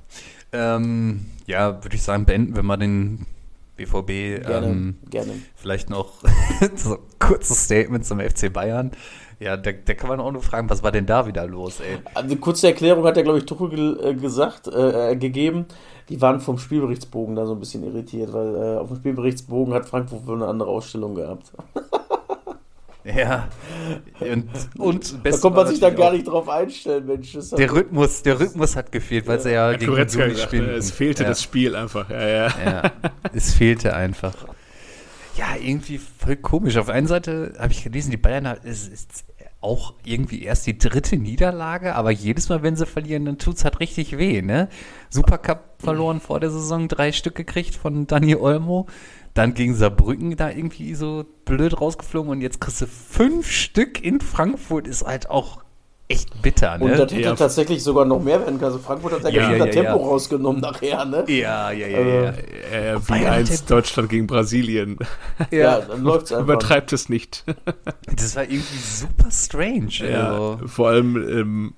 [0.51, 3.25] Ähm, ja, würde ich sagen, beenden wir mal den
[3.77, 4.45] BVB.
[4.45, 5.33] Gerne, ähm, gerne.
[5.55, 6.13] Vielleicht noch
[6.75, 8.91] so ein kurzes Statement zum FC Bayern.
[9.39, 11.99] Ja, da, da, kann man auch nur fragen, was war denn da wieder los, ey?
[12.15, 15.67] Also, kurze Erklärung hat ja, glaube ich, Tuchel äh, gesagt, äh, äh, gegeben.
[16.09, 19.85] Die waren vom Spielberichtsbogen da so ein bisschen irritiert, weil äh, auf dem Spielberichtsbogen hat
[19.85, 21.51] Frankfurt wohl eine andere Ausstellung gehabt.
[23.15, 23.47] Ja.
[24.19, 27.37] Und, und da kommt man sich dann gar nicht drauf einstellen, Mensch.
[27.57, 29.43] Der Rhythmus, der Rhythmus hat gefehlt, weil ja.
[29.43, 30.69] sie ja, ja gegen Goretzka spielen.
[30.69, 31.29] Es fehlte ja.
[31.29, 32.09] das Spiel einfach.
[32.09, 32.47] Ja, ja.
[32.47, 32.91] ja,
[33.33, 34.33] es fehlte einfach.
[35.37, 36.77] Ja, irgendwie voll komisch.
[36.77, 39.23] Auf der einen Seite habe ich gelesen, die Bayern, es ist
[39.61, 43.63] auch irgendwie erst die dritte Niederlage, aber jedes Mal, wenn sie verlieren, dann tut es
[43.63, 44.69] halt richtig weh, ne?
[45.09, 48.87] Supercup verloren vor der Saison, drei Stück gekriegt von Dani Olmo.
[49.37, 54.19] Dann gegen Saarbrücken da irgendwie so blöd rausgeflogen und jetzt kriegst du fünf Stück in
[54.19, 55.59] Frankfurt, ist halt auch
[56.07, 56.85] echt bitter, ne?
[56.85, 57.35] Und das hätte ja.
[57.35, 58.71] tatsächlich sogar noch mehr werden können.
[58.71, 61.23] Also Frankfurt hat ja, ja, ja Tempo rausgenommen nachher, ne?
[61.27, 61.99] Ja, ja, ja.
[61.99, 62.29] ja.
[62.71, 64.97] Äh, äh, wie eins Deutschland gegen Brasilien.
[65.51, 66.45] Ja, dann läuft's einfach.
[66.45, 67.45] Übertreibt es nicht.
[68.07, 70.09] das war irgendwie super strange.
[70.11, 70.67] Ja, also.
[70.67, 71.73] vor allem ähm,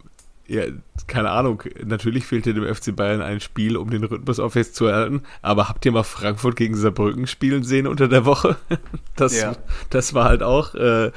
[0.49, 0.63] ja,
[1.05, 5.85] keine Ahnung, natürlich fehlte dem FC Bayern ein Spiel, um den Rhythmus aufrechtzuerhalten, aber habt
[5.85, 8.57] ihr mal Frankfurt gegen Saarbrücken spielen sehen unter der Woche?
[9.15, 9.57] Das, ja.
[9.89, 11.12] das war halt auch äh,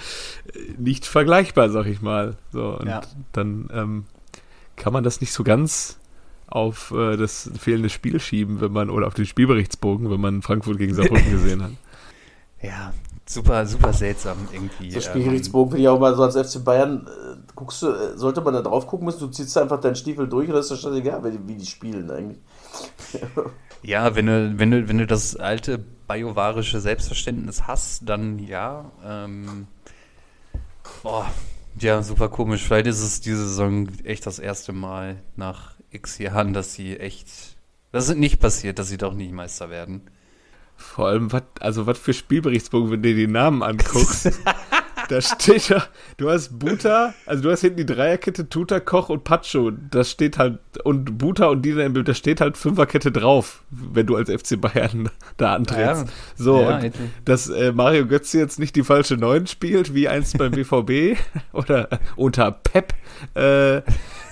[0.77, 2.37] nicht vergleichbar, sag ich mal.
[2.51, 3.01] So, und ja.
[3.31, 4.05] dann ähm,
[4.75, 6.01] kann man das nicht so ganz
[6.49, 10.79] auf äh, das fehlende Spiel schieben, wenn man, oder auf den Spielberichtsbogen, wenn man Frankfurt
[10.79, 11.71] gegen Saarbrücken gesehen hat.
[12.61, 12.93] Ja,
[13.27, 14.91] super, super seltsam irgendwie.
[14.91, 18.41] So Spielgerichtsbogen finde ich auch mal so als FC Bayern, äh, guckst du, äh, sollte
[18.41, 20.95] man da drauf gucken müssen, du ziehst einfach deinen Stiefel durch oder ist das schon
[20.95, 22.39] egal, wie, wie die spielen eigentlich.
[23.83, 28.91] ja, wenn du, wenn du, wenn du das alte biovarische Selbstverständnis hast, dann ja.
[29.05, 29.67] Ähm,
[31.03, 31.27] boah,
[31.81, 32.63] ja, super komisch.
[32.63, 37.29] Vielleicht ist es diese Saison echt das erste Mal nach x Jahren, dass sie echt.
[37.93, 40.03] Das ist nicht passiert, dass sie doch nicht Meister werden.
[40.83, 44.31] Vor allem, was, also was für Spielberichtsbogen, wenn du dir die Namen anguckst.
[45.09, 45.85] da steht ja,
[46.17, 49.71] du hast Buta, also du hast hinten die Dreierkette, Tuta, Koch und Pacho.
[49.71, 54.31] Das steht halt, und Buta und die da steht halt Fünferkette drauf, wenn du als
[54.31, 56.05] FC Bayern da antrittst.
[56.05, 56.93] Ja, so, ja, und
[57.25, 61.19] dass äh, Mario Götze jetzt nicht die falsche Neun spielt, wie einst beim BVB
[61.53, 62.95] oder unter Pep,
[63.35, 63.83] äh,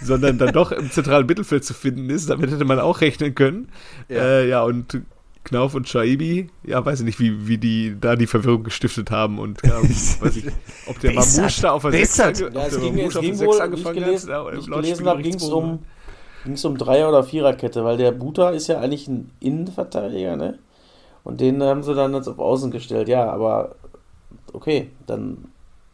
[0.03, 3.69] sondern dann doch im zentralen Mittelfeld zu finden ist, damit hätte man auch rechnen können.
[4.09, 5.03] Ja, äh, ja und
[5.51, 9.41] Knauf und Shaibi, ja, weiß ich nicht, wie, wie die da die Verwirrung gestiftet haben
[9.41, 10.45] und ja, weiß ich,
[10.87, 13.97] ob der Mamouche da auf der 6 ange ja, es ging, es ging wohl, angefangen
[13.97, 14.55] gelesen, hat.
[14.57, 15.81] ich gelesen habe, ging es um,
[16.45, 20.61] ging's um Dreier- oder Viererkette, weil der Buta ist ja eigentlich ein Innenverteidiger, ne?
[21.25, 23.09] Und den haben sie dann jetzt auf Außen gestellt.
[23.09, 23.75] Ja, aber
[24.53, 25.47] okay, dann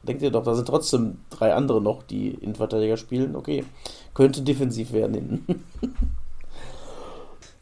[0.02, 3.34] denkt ihr doch, da sind trotzdem drei andere noch, die Innenverteidiger spielen.
[3.34, 3.64] Okay,
[4.12, 5.64] könnte defensiv werden hinten.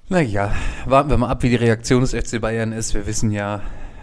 [0.08, 2.92] Naja, warten wir mal ab, wie die Reaktion des FC Bayern ist.
[2.92, 3.62] Wir wissen ja,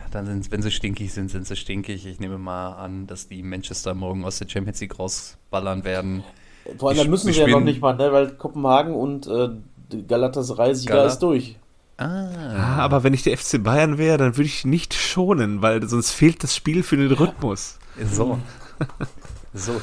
[0.10, 2.08] dann sind, wenn sie stinkig sind, sind sie stinkig.
[2.08, 6.24] Ich nehme mal an, dass die Manchester morgen aus der Champions League rausballern werden.
[6.78, 8.12] Vor allem, dann müssen sie ja noch nicht mal, ne?
[8.12, 9.50] weil Kopenhagen und äh,
[10.08, 11.58] Galatasaray Sieger Galat ist durch.
[11.98, 12.78] Ah.
[12.80, 16.44] Aber wenn ich der FC Bayern wäre, dann würde ich nicht schonen, weil sonst fehlt
[16.44, 17.78] das Spiel für den Rhythmus.
[18.12, 18.40] So.
[19.54, 19.80] so.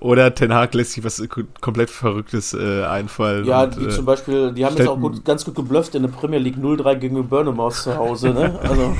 [0.00, 1.22] Oder Ten Hag lässt sich was
[1.60, 3.44] komplett Verrücktes äh, einfallen.
[3.44, 6.02] Ja, und, wie äh, zum Beispiel, die haben jetzt auch gut, ganz gut geblufft in
[6.02, 8.58] der Premier League 0-3 gegen Burnham aus zu Hause, ne?
[8.62, 8.96] Also.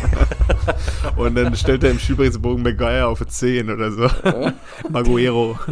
[1.17, 4.09] und dann stellt er im Spielberichtsbogen Maguire auf 10 oder so.
[4.91, 5.59] Maguero.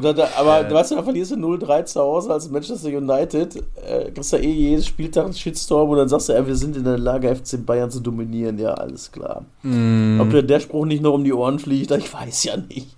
[0.00, 3.56] Da, da, aber äh, weißt du, da verlierst du 0-3 zu Hause als Manchester United,
[3.86, 6.76] äh, kriegst du eh jedes Spieltag einen Shitstorm und dann sagst du, ja, wir sind
[6.76, 8.58] in der Lage, FC Bayern zu dominieren.
[8.58, 9.44] Ja, alles klar.
[9.62, 10.20] Mm.
[10.20, 12.96] Ob dir der Spruch nicht noch um die Ohren fliegt, ich weiß ja nicht.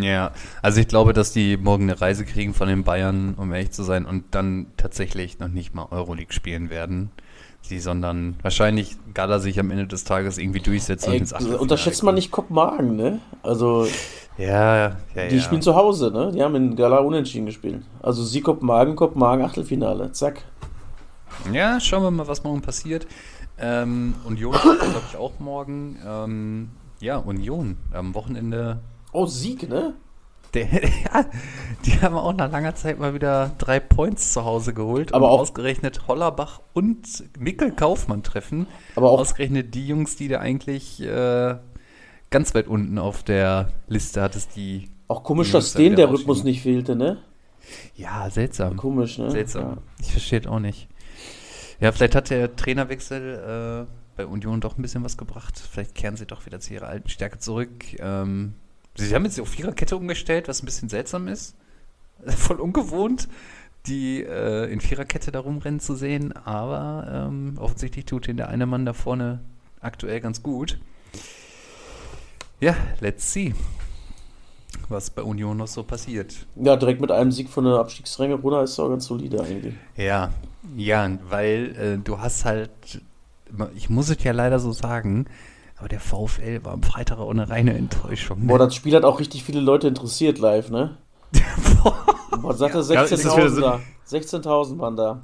[0.00, 3.70] Ja, also ich glaube, dass die morgen eine Reise kriegen von den Bayern, um ehrlich
[3.70, 7.10] zu sein, und dann tatsächlich noch nicht mal Euroleague spielen werden.
[7.62, 12.02] Sie, sondern wahrscheinlich Gala sich am Ende des Tages irgendwie durchsetzen Ey, und ins Unterschätzt
[12.04, 13.20] man nicht Kopenhagen, ne?
[13.42, 13.88] Also.
[14.38, 15.42] Ja, ja, Die ja.
[15.42, 16.30] spielen zu Hause, ne?
[16.32, 17.82] Die haben in Gala unentschieden gespielt.
[18.02, 20.12] Also sie Kopenhagen, Kopenhagen Achtelfinale.
[20.12, 20.42] Zack.
[21.52, 23.06] Ja, schauen wir mal, was morgen passiert.
[23.58, 25.98] Ähm, Union glaube ich, auch morgen.
[26.06, 26.70] Ähm,
[27.00, 28.80] ja, Union am Wochenende.
[29.12, 29.94] Oh, Sieg, ne?
[30.54, 31.24] Der, ja,
[31.84, 35.14] die haben auch nach langer Zeit mal wieder drei Points zu Hause geholt.
[35.14, 38.66] Aber auch ausgerechnet Hollerbach und Mikkel Kaufmann treffen.
[38.94, 41.56] Aber auch ausgerechnet die Jungs, die da eigentlich äh,
[42.30, 44.88] ganz weit unten auf der Liste hattest, die.
[45.08, 47.18] Auch komisch, dass denen der Rhythmus nicht fehlte, ne?
[47.94, 48.76] Ja, seltsam.
[48.76, 49.30] Komisch, ne?
[49.30, 49.62] Seltsam.
[49.62, 49.78] Ja.
[50.00, 50.88] Ich verstehe auch nicht.
[51.80, 55.58] Ja, vielleicht hat der Trainerwechsel äh, bei Union doch ein bisschen was gebracht.
[55.58, 57.84] Vielleicht kehren sie doch wieder zu ihrer alten Stärke zurück.
[57.98, 58.54] Ähm,
[58.96, 61.54] sie haben jetzt auf Viererkette umgestellt, was ein bisschen seltsam ist.
[62.26, 63.28] Voll ungewohnt,
[63.86, 66.32] die äh, in Viererkette da rumrennen zu sehen.
[66.32, 69.40] Aber ähm, offensichtlich tut ihnen der eine Mann da vorne
[69.80, 70.78] aktuell ganz gut.
[72.58, 73.54] Ja, let's see,
[74.88, 76.34] was bei Union noch so passiert.
[76.56, 79.74] Ja, direkt mit einem Sieg von der Abstiegsränge runter ist auch ganz solide eigentlich.
[79.96, 80.32] Ja,
[80.74, 82.70] ja, weil äh, du hast halt,
[83.74, 85.26] ich muss es ja leider so sagen,
[85.76, 88.40] aber der VfL war am Freitag auch eine reine Enttäuschung.
[88.40, 88.46] Ne?
[88.46, 90.96] Boah, das Spiel hat auch richtig viele Leute interessiert live, ne?
[92.40, 93.80] Boah, sagt er 16.000 da.
[94.08, 95.20] 16.000 waren da.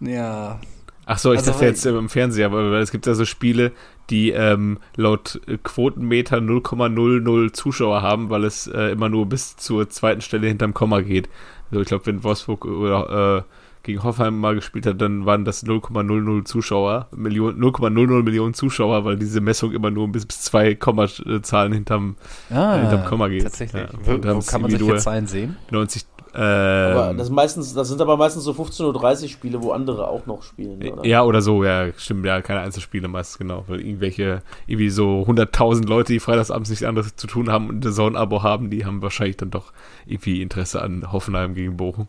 [0.00, 0.58] Ja,
[1.04, 3.72] Ach so, ich also, dachte jetzt im Fernseher, weil es gibt ja so Spiele,
[4.10, 10.20] die ähm, laut Quotenmeter 0,00 Zuschauer haben, weil es äh, immer nur bis zur zweiten
[10.20, 11.28] Stelle hinterm Komma geht.
[11.70, 13.42] Also ich glaube, wenn Wolfsburg oder äh,
[13.82, 19.40] gegen Hoffenheim mal gespielt hat, dann waren das 0,00 Zuschauer, 0,00 Millionen Zuschauer, weil diese
[19.40, 22.16] Messung immer nur bis, bis zwei Kommazahlen hinterm,
[22.50, 23.42] ah, äh, hinterm Komma geht.
[23.42, 23.82] Tatsächlich.
[23.82, 25.56] Ja, wo, wo kann man solche Zahlen sehen?
[25.70, 26.04] 90,
[26.34, 30.24] ähm, aber das, meistens, das sind aber meistens so 15.30 Uhr Spiele, wo andere auch
[30.24, 30.82] noch spielen.
[30.82, 31.04] Oder?
[31.04, 33.64] Ja, oder so, ja, stimmt, ja, keine Einzelspiele meistens, genau.
[33.66, 38.16] Weil irgendwelche, irgendwie so 100.000 Leute, die freitagsabends nichts anderes zu tun haben und ein
[38.16, 39.72] Abo haben, die haben wahrscheinlich dann doch
[40.06, 42.08] irgendwie Interesse an Hoffenheim gegen Bochum.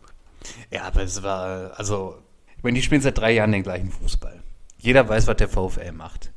[0.70, 2.16] Ja, aber es war, also,
[2.56, 4.42] ich meine, die spielen seit drei Jahren den gleichen Fußball.
[4.78, 6.32] Jeder weiß, was der VfL macht.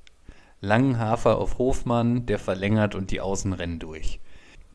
[0.60, 4.20] Langen Hafer auf Hofmann, der verlängert und die Außen rennen durch.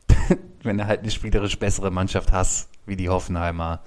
[0.63, 3.81] Wenn du halt eine spielerisch bessere Mannschaft hast, wie die Hoffenheimer,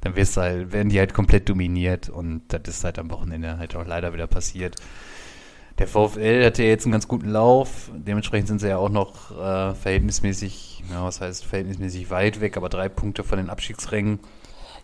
[0.00, 3.76] dann wirst halt, werden die halt komplett dominiert und das ist halt am Wochenende halt
[3.76, 4.76] auch leider wieder passiert.
[5.78, 9.74] Der VfL hatte jetzt einen ganz guten Lauf, dementsprechend sind sie ja auch noch äh,
[9.74, 14.18] verhältnismäßig, ja, was heißt verhältnismäßig weit weg, aber drei Punkte von den Abstiegsrängen.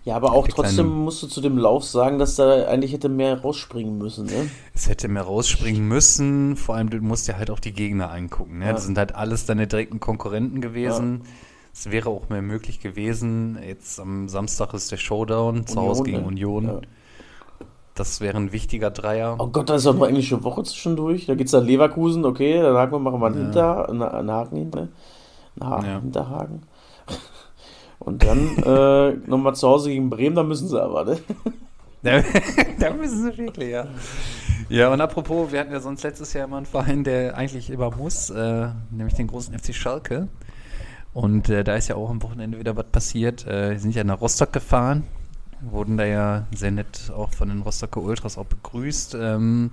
[0.05, 3.41] Ja, aber auch trotzdem musst du zu dem Lauf sagen, dass da eigentlich hätte mehr
[3.43, 4.49] rausspringen müssen, ne?
[4.73, 8.61] Es hätte mehr rausspringen müssen, vor allem du musst dir halt auch die Gegner angucken,
[8.61, 8.67] ne?
[8.67, 8.73] Ja.
[8.73, 11.23] Das sind halt alles deine direkten Konkurrenten gewesen.
[11.25, 11.31] Ja.
[11.79, 13.57] Es wäre auch mehr möglich gewesen.
[13.65, 16.27] Jetzt am Samstag ist der Showdown zu Hause gegen ne?
[16.27, 16.67] Union.
[16.67, 16.81] Ja.
[17.95, 19.37] Das wäre ein wichtiger Dreier.
[19.39, 21.27] Oh Gott, da ist auch noch englische Woche zwischendurch.
[21.27, 23.87] Da geht es dann Leverkusen, okay, dann haken wir, machen wir einen, ja.
[23.87, 24.89] Hinter, einen, Haken hinter.
[25.61, 26.01] Einen Haken, ja.
[26.01, 26.63] Hinterhaken.
[28.01, 31.19] Und dann äh, nochmal zu Hause gegen Bremen, da müssen sie aber, ne?
[32.03, 32.25] da,
[32.81, 33.87] da müssen sie wirklich, ja.
[34.69, 37.95] Ja, und apropos, wir hatten ja sonst letztes Jahr immer einen Verein, der eigentlich immer
[37.97, 40.29] muss, äh, nämlich den großen FC Schalke.
[41.13, 43.47] Und äh, da ist ja auch am Wochenende wieder was passiert.
[43.47, 45.05] Äh, sind ja nach Rostock gefahren,
[45.61, 49.17] wurden da ja sehr nett auch von den Rostocker Ultras auch begrüßt.
[49.21, 49.71] Ähm,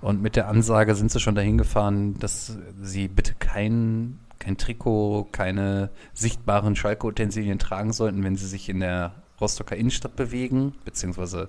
[0.00, 5.28] und mit der Ansage sind sie schon dahin gefahren, dass sie bitte kein, kein Trikot,
[5.32, 11.48] keine sichtbaren Schalke-Utensilien tragen sollten, wenn sie sich in der Rostocker Innenstadt bewegen, beziehungsweise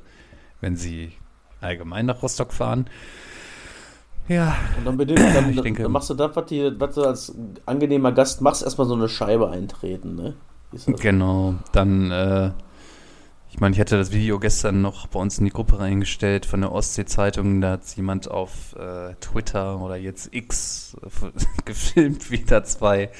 [0.61, 1.11] wenn sie
[1.59, 2.85] allgemein nach Rostock fahren.
[4.27, 4.55] Ja.
[4.77, 7.35] Und dann, bedingt, dann, ich denke, dann machst du das, was, die, was du als
[7.65, 10.33] angenehmer Gast machst, erstmal so eine Scheibe eintreten, ne?
[10.99, 12.51] Genau, dann, äh,
[13.49, 16.61] ich meine, ich hatte das Video gestern noch bei uns in die Gruppe reingestellt von
[16.61, 20.97] der Ostsee-Zeitung, da hat jemand auf äh, Twitter oder jetzt X
[21.65, 23.11] gefilmt, wie da zwei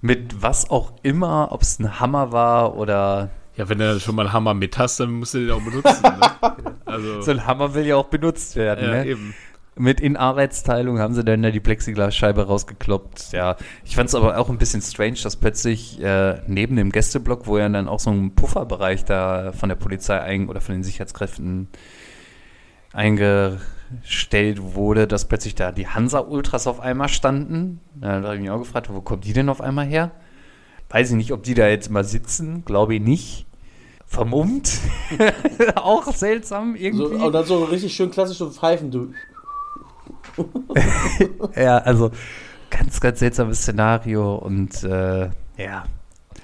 [0.00, 4.22] mit was auch immer, ob es ein Hammer war oder ja, wenn du schon mal
[4.22, 6.02] einen Hammer mit hast, dann musst du den auch benutzen.
[6.02, 6.74] Ne?
[6.88, 8.84] Also, so ein Hammer will ja auch benutzt werden.
[8.86, 9.06] Ja, ne?
[9.06, 9.34] eben
[9.78, 13.32] mit in Arbeitsteilung haben sie dann da die Plexiglasscheibe rausgekloppt.
[13.32, 17.46] Ja, ich fand es aber auch ein bisschen strange, dass plötzlich äh, neben dem Gästeblock,
[17.46, 20.82] wo ja dann auch so ein Pufferbereich da von der Polizei ein, oder von den
[20.82, 21.68] Sicherheitskräften
[22.92, 27.80] eingestellt wurde, dass plötzlich da die Hansa-Ultras auf einmal standen.
[27.94, 30.10] Da habe ich mich auch gefragt, wo kommen die denn auf einmal her?
[30.90, 33.46] Weiß ich nicht, ob die da jetzt mal sitzen, glaube ich nicht
[34.06, 34.78] vermummt.
[35.76, 37.18] auch seltsam irgendwie.
[37.18, 39.12] So, und dann so richtig schön klassisch so pfeifen, du.
[41.56, 42.10] ja, also
[42.70, 45.84] ganz, ganz seltsames Szenario und äh, ja.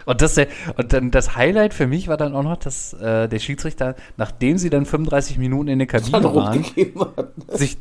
[0.07, 3.39] Und, das, und dann das Highlight für mich war dann auch noch, dass äh, der
[3.39, 7.29] Schiedsrichter, nachdem sie dann 35 Minuten in der Kabine waren, ne?
[7.49, 7.79] sich,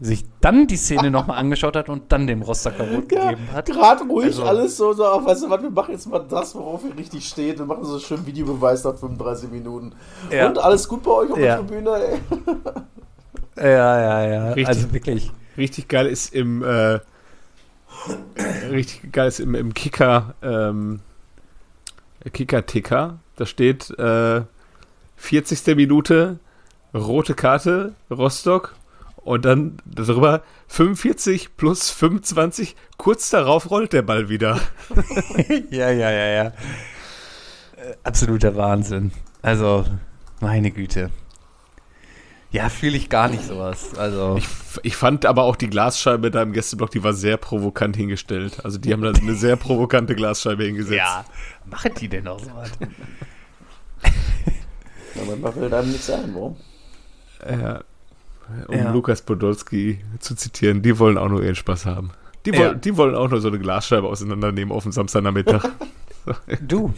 [0.00, 3.66] sich dann die Szene nochmal angeschaut hat und dann dem Rostocker Rot ja, gegeben hat.
[3.66, 6.82] Gerade ruhig, also, alles so, so, weißt du was, wir machen jetzt mal das, worauf
[6.84, 7.58] ihr richtig steht.
[7.58, 9.92] Wir machen so einen schönen Videobeweis nach 35 Minuten.
[10.30, 10.48] Ja.
[10.48, 11.56] Und alles gut bei euch auf ja.
[11.56, 12.18] der Tribüne, ey.
[13.56, 13.64] Ja,
[14.00, 14.48] ja, ja.
[14.52, 15.32] Richtig, also wirklich.
[15.56, 16.98] Richtig geil ist im äh,
[18.70, 21.00] richtig geil ist im, im Kicker ähm,
[22.32, 23.18] Kicker-Ticker.
[23.36, 24.42] Da steht äh,
[25.16, 25.76] 40.
[25.76, 26.38] Minute,
[26.92, 28.74] rote Karte, Rostock.
[29.16, 32.76] Und dann darüber 45 plus 25.
[32.98, 34.60] Kurz darauf rollt der Ball wieder.
[35.70, 36.44] ja, ja, ja, ja.
[36.44, 36.52] Äh,
[38.02, 39.12] absoluter Wahnsinn.
[39.40, 39.86] Also,
[40.40, 41.10] meine Güte.
[42.54, 43.98] Ja, fühle ich gar nicht sowas.
[43.98, 44.36] Also.
[44.38, 44.46] Ich,
[44.84, 48.64] ich, fand aber auch die Glasscheibe da im Gästeblock, die war sehr provokant hingestellt.
[48.64, 50.98] Also die haben da eine sehr provokante Glasscheibe hingesetzt.
[50.98, 51.24] Ja,
[51.68, 52.70] machen die denn auch so was?
[55.20, 56.56] Aber man will dann nicht sagen, warum?
[57.44, 57.82] Ja.
[58.68, 58.92] Um ja.
[58.92, 62.12] Lukas Podolski zu zitieren, die wollen auch nur ihren Spaß haben.
[62.46, 62.60] Die, ja.
[62.60, 65.70] wollen, die wollen auch nur so eine Glasscheibe auseinandernehmen auf dem Samstagnachmittag.
[66.60, 66.94] du,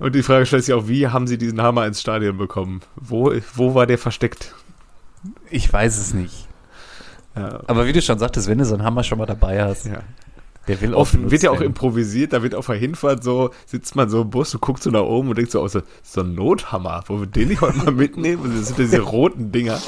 [0.00, 2.80] und die Frage stellt sich auch, wie haben sie diesen Hammer ins Stadion bekommen?
[2.96, 4.54] Wo, wo war der versteckt?
[5.50, 6.48] Ich weiß es nicht.
[7.36, 7.60] Ja.
[7.66, 10.00] Aber wie du schon sagtest, wenn du so einen Hammer schon mal dabei hast, ja.
[10.68, 14.08] Der will Oft wird ja auch improvisiert, da wird auf der Hinfahrt so, sitzt man
[14.10, 16.34] so im Bus und guckt so nach oben und denkt so, oh, so, so ein
[16.34, 18.52] Nothammer, wo wir den nicht heute mal mitnehmen?
[18.56, 19.80] das sind diese roten Dinger.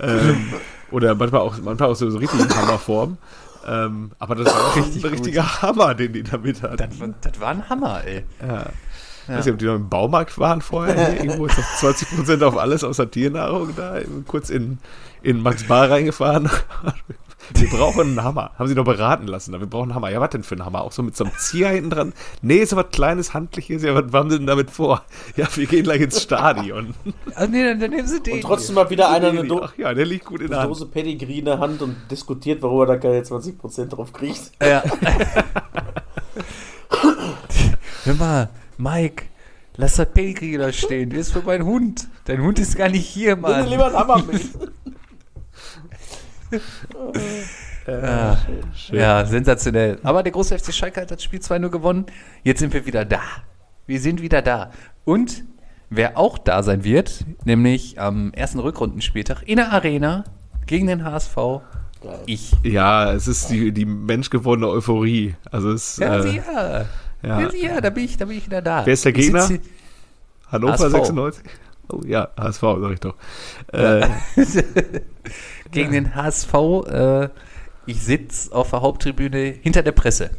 [0.00, 0.52] Ähm,
[0.90, 3.18] oder manchmal auch, manchmal auch so, so richtige Hammerform.
[3.66, 5.62] Ähm, aber das war auch Richtig ein richtiger gut.
[5.62, 6.76] Hammer, den die da mit hatten.
[6.76, 8.24] Das, das, war ein Hammer, ey.
[8.46, 8.66] Ja.
[9.28, 9.36] Ja.
[9.36, 11.16] Weiß nicht, ob die noch im Baumarkt waren vorher.
[11.22, 13.98] Irgendwo ist noch 20% auf alles außer Tiernahrung da.
[14.26, 14.78] Kurz in,
[15.22, 16.50] in Max Bar reingefahren.
[17.54, 18.52] Wir brauchen einen Hammer.
[18.58, 19.52] Haben sie noch beraten lassen.
[19.52, 20.10] Wir brauchen einen Hammer.
[20.10, 20.82] Ja, was denn für einen Hammer?
[20.82, 22.12] Auch so mit so einem Zieher hinten dran?
[22.40, 23.82] Nee, ist aber was kleines, handliches.
[23.82, 25.02] Ja, was haben sie denn damit vor?
[25.36, 26.94] Ja, wir gehen gleich ins Stadion.
[27.34, 28.34] Ach nee, dann, dann nehmen sie den.
[28.34, 30.86] Und trotzdem mal wieder einer eine, Do Ach ja, der liegt gut in der Dose
[30.86, 34.52] Pedigree in der Hand und diskutiert, warum er da keine 20% drauf kriegt.
[34.62, 34.82] Ja.
[38.04, 38.48] Hör mal,
[38.82, 39.26] Mike,
[39.76, 41.10] lass das Pedigree da stehen.
[41.10, 42.08] Der ist für meinen Hund.
[42.24, 43.60] Dein Hund ist gar nicht hier, Mann.
[43.60, 44.42] Nimm lieber einen Hammer mit.
[47.86, 48.38] ja,
[48.90, 49.98] ja, sensationell.
[50.02, 52.06] Aber der große FC Schalke hat das Spiel 2-0 gewonnen.
[52.42, 53.22] Jetzt sind wir wieder da.
[53.86, 54.70] Wir sind wieder da.
[55.04, 55.44] Und
[55.88, 60.24] wer auch da sein wird, nämlich am ersten Rückrundenspieltag in der Arena
[60.66, 61.36] gegen den HSV,
[62.26, 62.52] ich.
[62.62, 65.34] Ja, es ist die, die menschgewordene Euphorie.
[65.50, 66.86] Also es, ja, äh, ja.
[67.22, 67.50] Ja.
[67.52, 68.84] ja, da bin ich, da bin ich wieder da.
[68.84, 69.48] Wer ist der Gegner?
[70.50, 70.92] Hannover HSV.
[70.92, 71.44] 96?
[71.88, 73.14] Oh ja, HSV, sag ich doch.
[73.72, 74.08] Äh,
[75.70, 76.54] gegen den HSV.
[76.88, 77.28] Äh,
[77.86, 80.30] ich sitze auf der Haupttribüne hinter der Presse.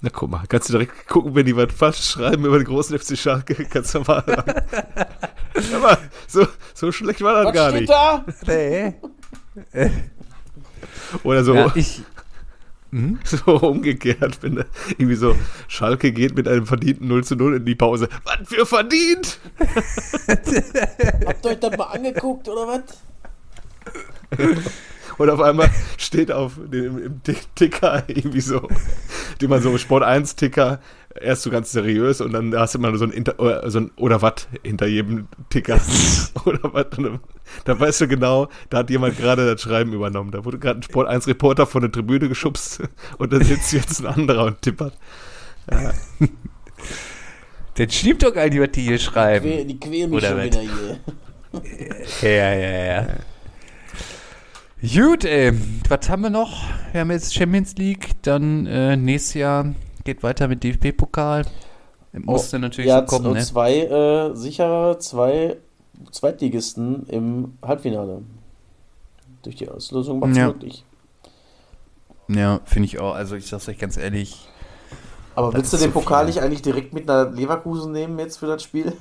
[0.00, 2.98] Na guck mal, kannst du direkt gucken, wenn die was falsch schreiben über den großen
[2.98, 4.22] FC Schalke, kannst du mal.
[5.74, 7.88] Aber so, so schlecht war das was gar nicht.
[7.88, 8.24] Da?
[8.46, 8.94] Nee.
[11.22, 11.54] Oder so.
[11.54, 12.02] Ja, ich,
[12.94, 13.18] hm?
[13.24, 15.34] So umgekehrt, wenn irgendwie so
[15.66, 18.08] Schalke geht mit einem verdienten 0 zu 0 in die Pause.
[18.22, 19.40] Was für verdient?
[21.26, 22.82] Habt ihr euch das mal angeguckt, oder was?
[25.18, 27.20] Und auf einmal steht auf dem im
[27.54, 28.68] Ticker irgendwie so,
[29.40, 30.80] die man so Sport 1 Ticker
[31.20, 33.90] erst so ganz seriös und dann hast du immer so ein, Inter, oder, so ein
[33.96, 35.80] oder was hinter jedem Ticker.
[36.44, 36.86] oder was.
[37.64, 40.30] Da weißt du genau, da hat jemand gerade das Schreiben übernommen.
[40.30, 42.82] Da wurde gerade ein Sport 1 Reporter von der Tribüne geschubst
[43.18, 44.94] und da sitzt jetzt ein anderer und tippert.
[45.70, 45.92] Ja.
[47.76, 49.50] Das stimmt doch nicht, was die hier schreiben.
[49.50, 52.30] Die, die quälen mich Oder schon wieder hier.
[52.30, 53.06] ja, ja, ja.
[54.80, 55.52] Gut, ey.
[55.88, 56.62] Was haben wir noch?
[56.92, 59.74] Wir haben jetzt Champions League, dann äh, nächstes Jahr
[60.04, 61.44] geht weiter mit DFB-Pokal.
[62.12, 63.40] Musste oh, natürlich ja, so kommen, ne?
[63.40, 65.56] zwei äh, sicher zwei
[66.12, 68.22] Zweitligisten im Halbfinale.
[69.42, 70.46] Durch die Auslosung macht es ja.
[70.46, 70.84] möglich.
[72.28, 73.14] Ja, finde ich auch.
[73.14, 74.48] Also ich sag's euch ganz ehrlich.
[75.34, 76.34] Aber willst du den so Pokal viel.
[76.34, 78.92] nicht eigentlich direkt mit einer Leverkusen nehmen jetzt für das Spiel?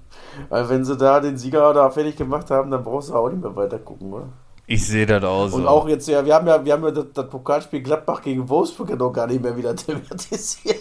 [0.48, 3.42] Weil wenn sie da den Sieger da fertig gemacht haben, dann brauchst du auch nicht
[3.42, 4.28] mehr weiter gucken, oder?
[4.66, 5.56] Ich sehe das auch so.
[5.56, 8.48] Und auch jetzt, ja, wir haben ja, wir haben ja das, das Pokalspiel Gladbach gegen
[8.48, 10.78] Wolfsburg ja noch gar nicht mehr wieder thematisiert.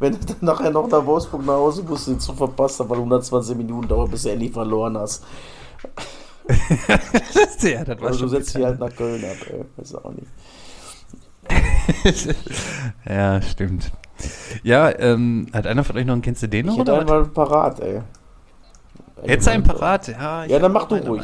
[0.00, 3.56] Wenn du dann nachher noch nach Wolfsburg nach Hause musst, den Zug verpasst, aber 120
[3.56, 5.24] Minuten dauert, bis du endlich verloren hast.
[7.62, 9.64] ja, das war also, du setzt dich halt nach Köln ab, ey.
[9.76, 10.26] Weiß auch nicht.
[13.08, 13.92] ja, stimmt.
[14.62, 16.74] Ja, ähm, hat einer von euch noch einen, kennst du den noch?
[16.74, 18.02] Ich hätte einen parat, ey.
[19.26, 20.08] Hättest du einen parat?
[20.08, 21.22] Ja, ja dann mach du ruhig.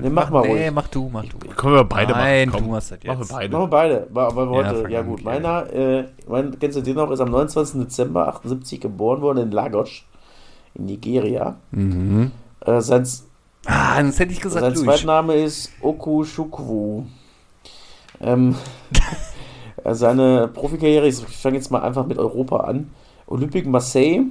[0.00, 0.54] Nee, mach mal ruhig.
[0.54, 1.38] Nee, mach du, mach du.
[1.38, 2.60] Können wir beide Nein, machen.
[2.60, 3.06] Komm, du hast das jetzt.
[3.06, 3.52] Machen wir beide.
[3.52, 4.08] Machen wir beide.
[4.14, 5.24] Aber heute, ja, ja gut.
[5.24, 7.80] Meiner, äh, mein, kennst du den noch, ist am 29.
[7.80, 10.04] Dezember 78 geboren worden in Lagos,
[10.74, 11.56] in Nigeria.
[11.72, 12.30] Mhm.
[12.60, 13.06] Äh, sein,
[13.66, 17.04] ah, das hätte ich gesagt, Sein Zweitname ist Oku Shukwu.
[18.20, 18.54] Ähm,
[19.84, 22.90] seine Profikarriere, ich fange jetzt mal einfach mit Europa an.
[23.26, 24.26] Olympique Marseille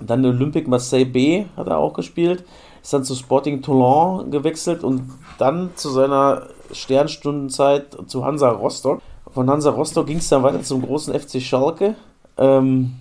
[0.00, 2.44] dann Olympique Marseille B hat er auch gespielt.
[2.82, 9.00] Ist dann zu Sporting Toulon gewechselt und dann zu seiner Sternstundenzeit zu Hansa Rostock.
[9.32, 11.94] Von Hansa Rostock ging es dann weiter zum großen FC Schalke.
[12.36, 12.96] Ähm,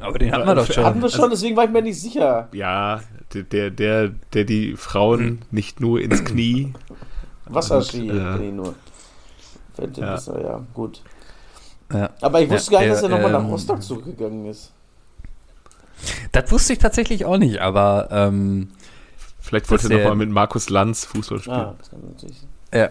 [0.00, 0.84] aber den hatten wir doch schon.
[0.84, 2.48] Hatten wir schon, deswegen war ich mir nicht sicher.
[2.52, 3.00] Ja,
[3.34, 5.38] der, der, der die Frauen hm.
[5.50, 6.72] nicht nur ins Knie.
[7.46, 8.74] Wasserski, äh, nee, nur.
[9.96, 10.16] Ja.
[10.16, 11.02] ja, gut.
[11.92, 12.10] Ja.
[12.20, 14.71] Aber ich wusste ja, gar nicht, dass er nochmal ähm, nach Rostock zurückgegangen ist.
[16.32, 18.68] Das wusste ich tatsächlich auch nicht, aber ähm,
[19.40, 21.56] vielleicht wollte er nochmal mit Markus Lanz Fußball spielen.
[21.56, 22.42] Ah, das kann natürlich.
[22.74, 22.88] Ja.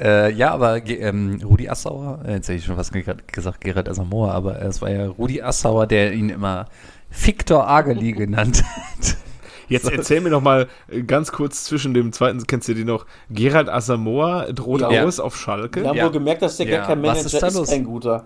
[0.00, 4.32] äh, ja, aber ähm, Rudi Assauer, äh, jetzt hätte ich schon was gesagt, Gerard Asamoah,
[4.32, 6.66] aber es war ja Rudi Assauer, der ihn immer
[7.10, 9.16] Victor Ageli genannt hat.
[9.68, 13.04] Jetzt erzähl mir noch mal äh, ganz kurz zwischen dem zweiten, kennst du die noch?
[13.28, 15.04] Gerald Asamoah droht ja.
[15.04, 15.82] aus auf Schalke.
[15.82, 16.04] Wir haben ja.
[16.06, 16.78] wohl gemerkt, dass der ja.
[16.78, 18.24] gar kein Manager ist, ist kein guter.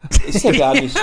[0.28, 0.96] Ist ja gar nicht.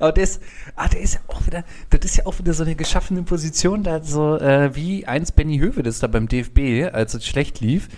[0.00, 0.42] Aber der ist,
[0.74, 3.82] ah, der ist ja auch wieder, das ist ja auch wieder so eine geschaffene Position,
[3.82, 7.88] da so äh, wie eins Benny Höwe das da beim DFB, als es schlecht lief,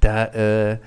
[0.00, 0.78] da, äh,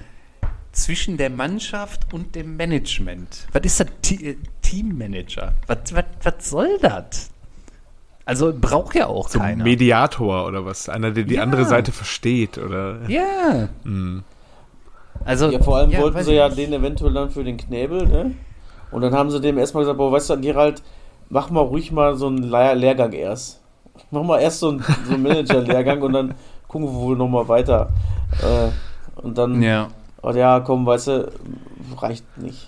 [0.74, 3.48] zwischen der Mannschaft und dem Management.
[3.52, 3.88] Was ist das?
[4.02, 5.54] T Teammanager?
[5.68, 7.30] Was, was, was soll das?
[8.24, 9.64] Also braucht ja auch so keiner.
[9.64, 10.88] Mediator oder was?
[10.88, 11.44] Einer, der die Ja.
[11.44, 13.02] andere Seite versteht, oder?
[13.10, 13.68] Ja.
[13.84, 14.24] Hm.
[15.26, 18.32] Also, Ja, vor allem ja, wollten sie ja den eventuell dann für den Knäbel, ne?
[18.92, 20.82] Und dann haben sie dem erstmal gesagt, boah, weißt du, Gerald,
[21.30, 23.62] mach mal ruhig mal so einen Lehr- Lehrgang erst.
[24.12, 26.34] Mach mal erst so einen, so einen Manager-Lehrgang und dann
[26.68, 27.90] gucken wir wohl nochmal weiter.
[28.42, 29.88] Äh, und dann, Ja.
[30.22, 31.32] oh, ja, komm, weißt du,
[31.98, 32.68] reicht nicht.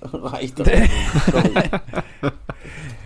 [0.12, 1.70] reicht aber nicht.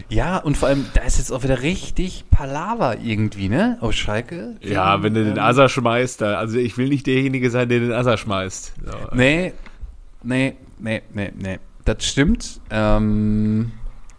[0.08, 3.78] Ja, und vor allem, da ist jetzt auch wieder richtig Palaver irgendwie, ne?
[3.80, 4.56] Auf Schalke.
[4.60, 7.80] Ja, wenn du den Ähm, Asa schmeißt, da, also ich will nicht derjenige sein, der
[7.80, 8.74] den Asa schmeißt.
[8.84, 8.92] So.
[9.16, 9.54] Nee,
[10.22, 11.58] nee, nee, nee, nee.
[11.84, 12.60] Das stimmt.
[12.70, 13.72] Ähm,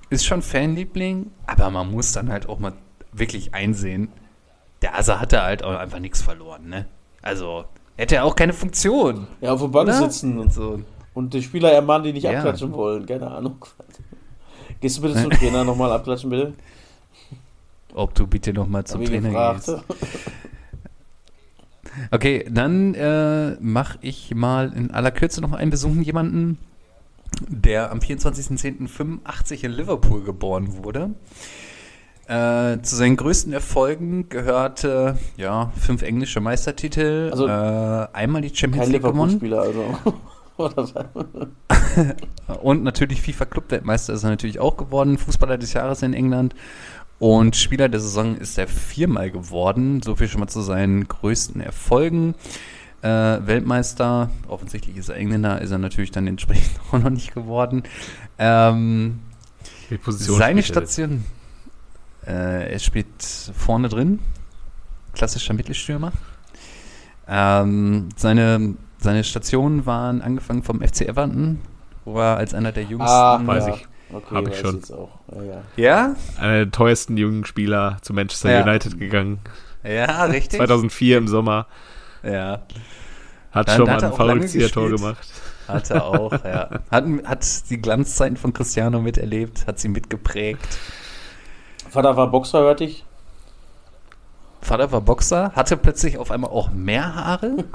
[0.09, 2.73] ist schon Fanliebling, aber man muss dann halt auch mal
[3.13, 4.09] wirklich einsehen,
[4.81, 6.85] der Asa hatte halt auch einfach nichts verloren, ne?
[7.21, 7.63] Also,
[7.95, 9.27] hätte er auch keine Funktion.
[9.39, 9.97] Ja, auf der Bank Oder?
[9.97, 10.81] sitzen und, So.
[11.13, 12.31] und die Spieler ermahnen, die nicht Ja.
[12.31, 13.05] abklatschen wollen.
[13.05, 13.65] Keine Ahnung.
[14.81, 16.53] Gehst du bitte zum Trainer nochmal abklatschen, bitte?
[17.93, 19.65] Ob du bitte nochmal zum Trainer gefragt.
[19.67, 19.83] gehst.
[22.11, 26.57] Okay, dann äh, mache ich mal in aller Kürze noch einen besuchen jemanden,
[27.47, 31.11] der am 24.10.85 in Liverpool geboren wurde.
[32.27, 38.89] Äh, zu seinen größten Erfolgen gehörte ja fünf englische Meistertitel, Also, äh, einmal die Champions
[38.89, 39.97] League gewonnen also.
[42.61, 46.55] Und natürlich FIFA Club Weltmeister ist er natürlich auch geworden, Fußballer des Jahres in England
[47.23, 51.61] und Spieler der Saison ist er viermal geworden, so viel schon mal zu seinen größten
[51.61, 52.35] Erfolgen.
[53.03, 57.83] Äh, Weltmeister, offensichtlich ist er Engländer, ist er natürlich dann entsprechend auch noch nicht geworden.
[58.39, 59.19] Ähm,
[60.07, 60.63] seine er.
[60.63, 61.25] Station,
[62.25, 64.19] äh, er spielt vorne drin,
[65.13, 66.13] klassischer Mittelstürmer.
[67.27, 71.59] Ähm, seine, seine Stationen waren angefangen vom FC Everton,
[72.05, 73.09] wo er als einer der jüngsten.
[73.09, 73.75] Ah, weiß ja.
[73.75, 73.87] ich.
[74.13, 74.75] Okay, Hab ich schon.
[74.75, 75.19] Jetzt auch.
[75.35, 75.61] Ja, ja.
[75.75, 76.15] Ja?
[76.37, 78.63] Einer der teuersten jungen Spieler zu Manchester Ja.
[78.63, 79.39] United gegangen.
[79.83, 80.57] Ja, richtig.
[80.57, 81.67] 2004 im Sommer.
[82.23, 82.63] Ja,
[83.51, 85.27] Hat Dann schon hat mal ein Fallrückzieher-Tor gemacht.
[85.67, 86.69] hat er auch, ja.
[86.91, 90.77] Hat, hat die Glanzzeiten von Cristiano miterlebt, hat sie mitgeprägt.
[91.89, 93.05] Vater war Boxer, hörte ich.
[94.61, 97.57] Vater war Boxer, hatte plötzlich auf einmal auch mehr Haare.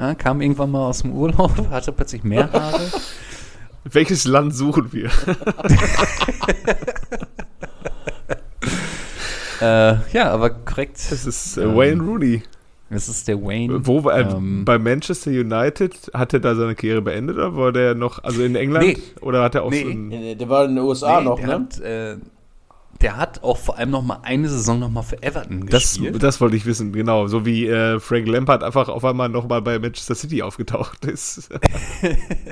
[0.00, 2.80] Ja, kam irgendwann mal aus dem Urlaub, hatte plötzlich mehr Haare.
[3.84, 5.10] Welches Land suchen wir?
[9.60, 10.98] äh, ja, aber korrekt.
[11.10, 12.42] Das ist äh, Ähm, Wayne Rooney.
[12.90, 13.86] Das ist der Wayne.
[13.86, 14.30] Wo er?
[14.30, 18.42] ähm, bei Manchester United hat er da seine Karriere beendet oder war der noch, also
[18.42, 18.86] in England?
[18.86, 18.98] Nee.
[19.20, 19.82] Oder hat er auch Nee.
[19.84, 21.52] so ein, Nee, Der war in den USA Nee, noch, der ne?
[21.54, 22.16] Hat, äh,
[23.02, 26.22] der hat auch vor allem noch mal eine Saison noch mal für Everton das, gespielt.
[26.22, 27.26] das wollte ich wissen, genau.
[27.28, 31.50] So wie äh, Frank Lampard einfach auf einmal nochmal bei Manchester City aufgetaucht ist.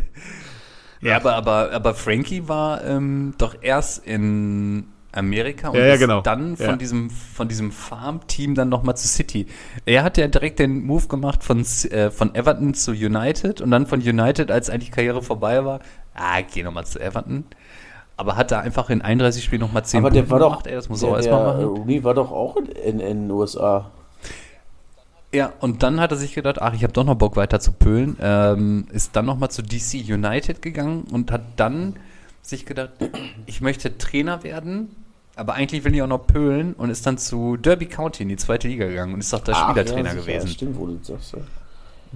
[1.00, 4.84] ja, aber, aber, aber Frankie war ähm, doch erst in
[5.16, 6.20] Amerika und Ja, ja, ist genau.
[6.20, 6.76] dann von Ja.
[6.76, 9.46] diesem, von diesem Farm-Team dann noch mal zu City.
[9.84, 13.86] Er hat ja direkt den Move gemacht von, äh, von Everton zu United und dann
[13.86, 15.80] von United, als eigentlich Karriere vorbei war,
[16.14, 17.44] ah, geh noch mal zu Everton.
[18.18, 20.48] Aber hat da einfach in 31 Spielen noch mal 10 Aber der Punkte war doch.
[20.52, 20.66] gemacht.
[20.66, 21.76] Ey, das muss der, er auch erstmal der, machen.
[21.76, 23.90] Rooney war doch auch in, in, in den USA.
[25.34, 27.72] Ja, und dann hat er sich gedacht, ach, ich habe doch noch Bock weiter zu
[27.72, 28.16] pölen.
[28.22, 31.96] Ähm, ist dann nochmal zu DC United gegangen und hat dann
[32.40, 32.90] sich gedacht,
[33.44, 34.94] ich möchte Trainer werden,
[35.36, 38.36] aber eigentlich will ich auch noch pölen und ist dann zu Derby County in die
[38.36, 40.48] zweite Liga gegangen und ist doch der Ach, Spielertrainer ja, sicher, gewesen.
[40.48, 41.32] Stimmt, wo du das sagst.
[41.34, 41.38] Ja.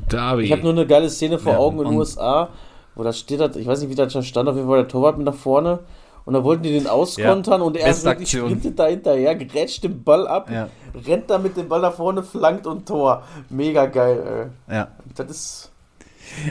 [0.09, 0.45] Darby.
[0.45, 2.49] Ich habe nur eine geile Szene vor Ja, Augen in den USA,
[2.95, 5.18] wo da steht, ich weiß nicht, wie das schon stand, auf jeden Fall der Torwart
[5.18, 5.81] mit nach vorne.
[6.25, 10.29] Und da wollten die den auskontern Ja, und er sprintet da hinterher, grätscht den Ball
[10.29, 10.68] ab, Ja.
[11.07, 13.25] rennt da mit dem Ball nach vorne, flankt und Tor.
[13.49, 14.83] Mega geil, Ja.
[14.83, 14.87] ey.
[15.14, 15.73] Das ist.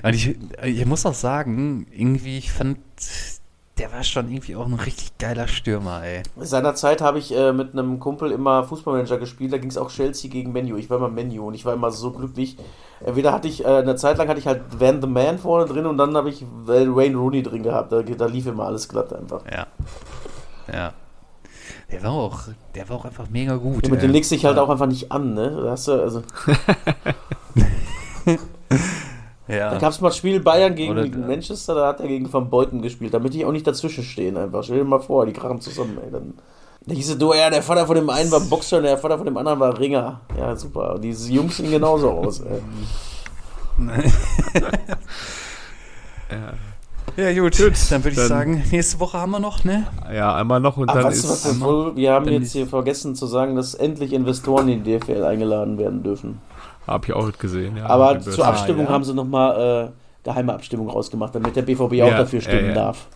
[0.04, 2.80] Und ich, ich muss auch sagen, irgendwie, ich fand,
[3.80, 6.24] der war schon irgendwie auch ein richtig geiler Stürmer, ey.
[6.38, 10.30] Seinerzeit habe ich äh, mit einem Kumpel immer Fußballmanager gespielt, da ging es auch Chelsea
[10.30, 10.76] gegen Menu.
[10.76, 12.58] Ich war immer Menu und ich war immer so glücklich.
[13.00, 15.86] Entweder hatte ich, äh, eine Zeit lang hatte ich halt Van the Man vorne drin
[15.86, 17.92] und dann habe ich Wayne Rooney drin gehabt.
[17.94, 19.44] Da, da lief immer alles glatt einfach.
[19.50, 19.68] Ja.
[20.72, 20.94] Ja.
[21.92, 22.42] Der war auch,
[22.76, 23.86] der war auch einfach mega gut.
[23.86, 24.08] Ja, mit ey.
[24.08, 25.58] dem legst du dich halt auch einfach nicht an, ne?
[25.64, 26.22] Da hast du, also.
[29.50, 29.72] ja.
[29.72, 32.32] Da gab es mal ein Spiel Bayern gegen, Oder- gegen Manchester, da hat er gegen
[32.32, 33.14] Van Beuten gespielt.
[33.14, 34.64] Da möchte ich auch nicht dazwischen stehen einfach.
[34.64, 36.12] Stell dir mal vor, die krachen zusammen, ey.
[36.12, 36.34] Dann,
[36.86, 39.18] da hieß es, du, ja, der Vater von dem einen war Boxer und der Vater
[39.18, 40.22] von dem anderen war Ringer.
[40.38, 40.96] Ja, super.
[40.96, 42.62] Und diese Jungs sehen genauso aus, ey.
[46.32, 46.54] ja.
[47.18, 47.58] Ja, gut.
[47.58, 49.88] gut dann würde ich sagen, nächste Woche haben wir noch, ne?
[50.14, 51.30] Ja, einmal noch und Ach, dann was, ist.
[51.30, 54.98] was ist wohl, wir haben jetzt hier vergessen zu sagen, dass endlich Investoren in die
[54.98, 56.40] DFL eingeladen werden dürfen.
[56.90, 57.86] Hab ich auch gesehen, ja.
[57.86, 58.94] Aber zur Abstimmung ah, ja.
[58.96, 59.92] haben sie nochmal äh,
[60.24, 63.08] geheime Abstimmung rausgemacht, damit der BVB ja, auch dafür stimmen darf.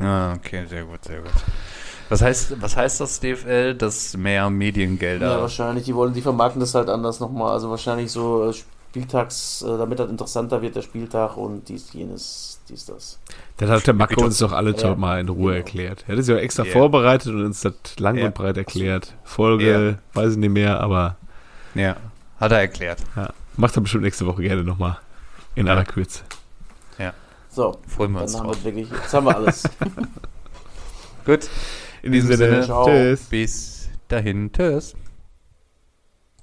[0.00, 1.32] Ah, okay, sehr gut, sehr gut.
[2.08, 3.74] Was heißt, was heißt das DFL?
[3.74, 5.32] Dass mehr Mediengelder.
[5.32, 5.84] Ja, wahrscheinlich.
[5.84, 7.52] Die wollen, die vermarkten das halt anders nochmal.
[7.52, 12.60] Also wahrscheinlich so äh, Spieltags, äh, damit das interessanter wird, der Spieltag und dies, jenes,
[12.68, 13.18] dies, das.
[13.56, 14.94] Das hat der Makro uns doch alle ja.
[14.94, 15.56] mal in Ruhe genau.
[15.56, 16.04] erklärt.
[16.06, 16.72] Er hat es ja extra yeah.
[16.72, 18.26] vorbereitet und uns das lang yeah.
[18.26, 19.14] und breit erklärt.
[19.24, 19.98] Folge, yeah.
[20.12, 21.16] weiß ich nicht mehr, aber.
[21.74, 21.96] Ja,
[22.38, 23.02] hat er erklärt.
[23.16, 23.30] Ja.
[23.56, 24.98] Macht er bestimmt nächste Woche gerne nochmal.
[25.54, 26.22] In aller Kürze.
[26.98, 27.12] Ja.
[27.48, 28.56] So, freuen wir uns haben drauf.
[28.64, 29.62] Wir wirklich, jetzt haben wir alles.
[31.24, 31.48] Gut.
[32.02, 32.84] In diesem Sinne, Sinne.
[32.84, 33.20] Tschüss.
[33.26, 34.52] Bis dahin.
[34.52, 34.94] Tschüss.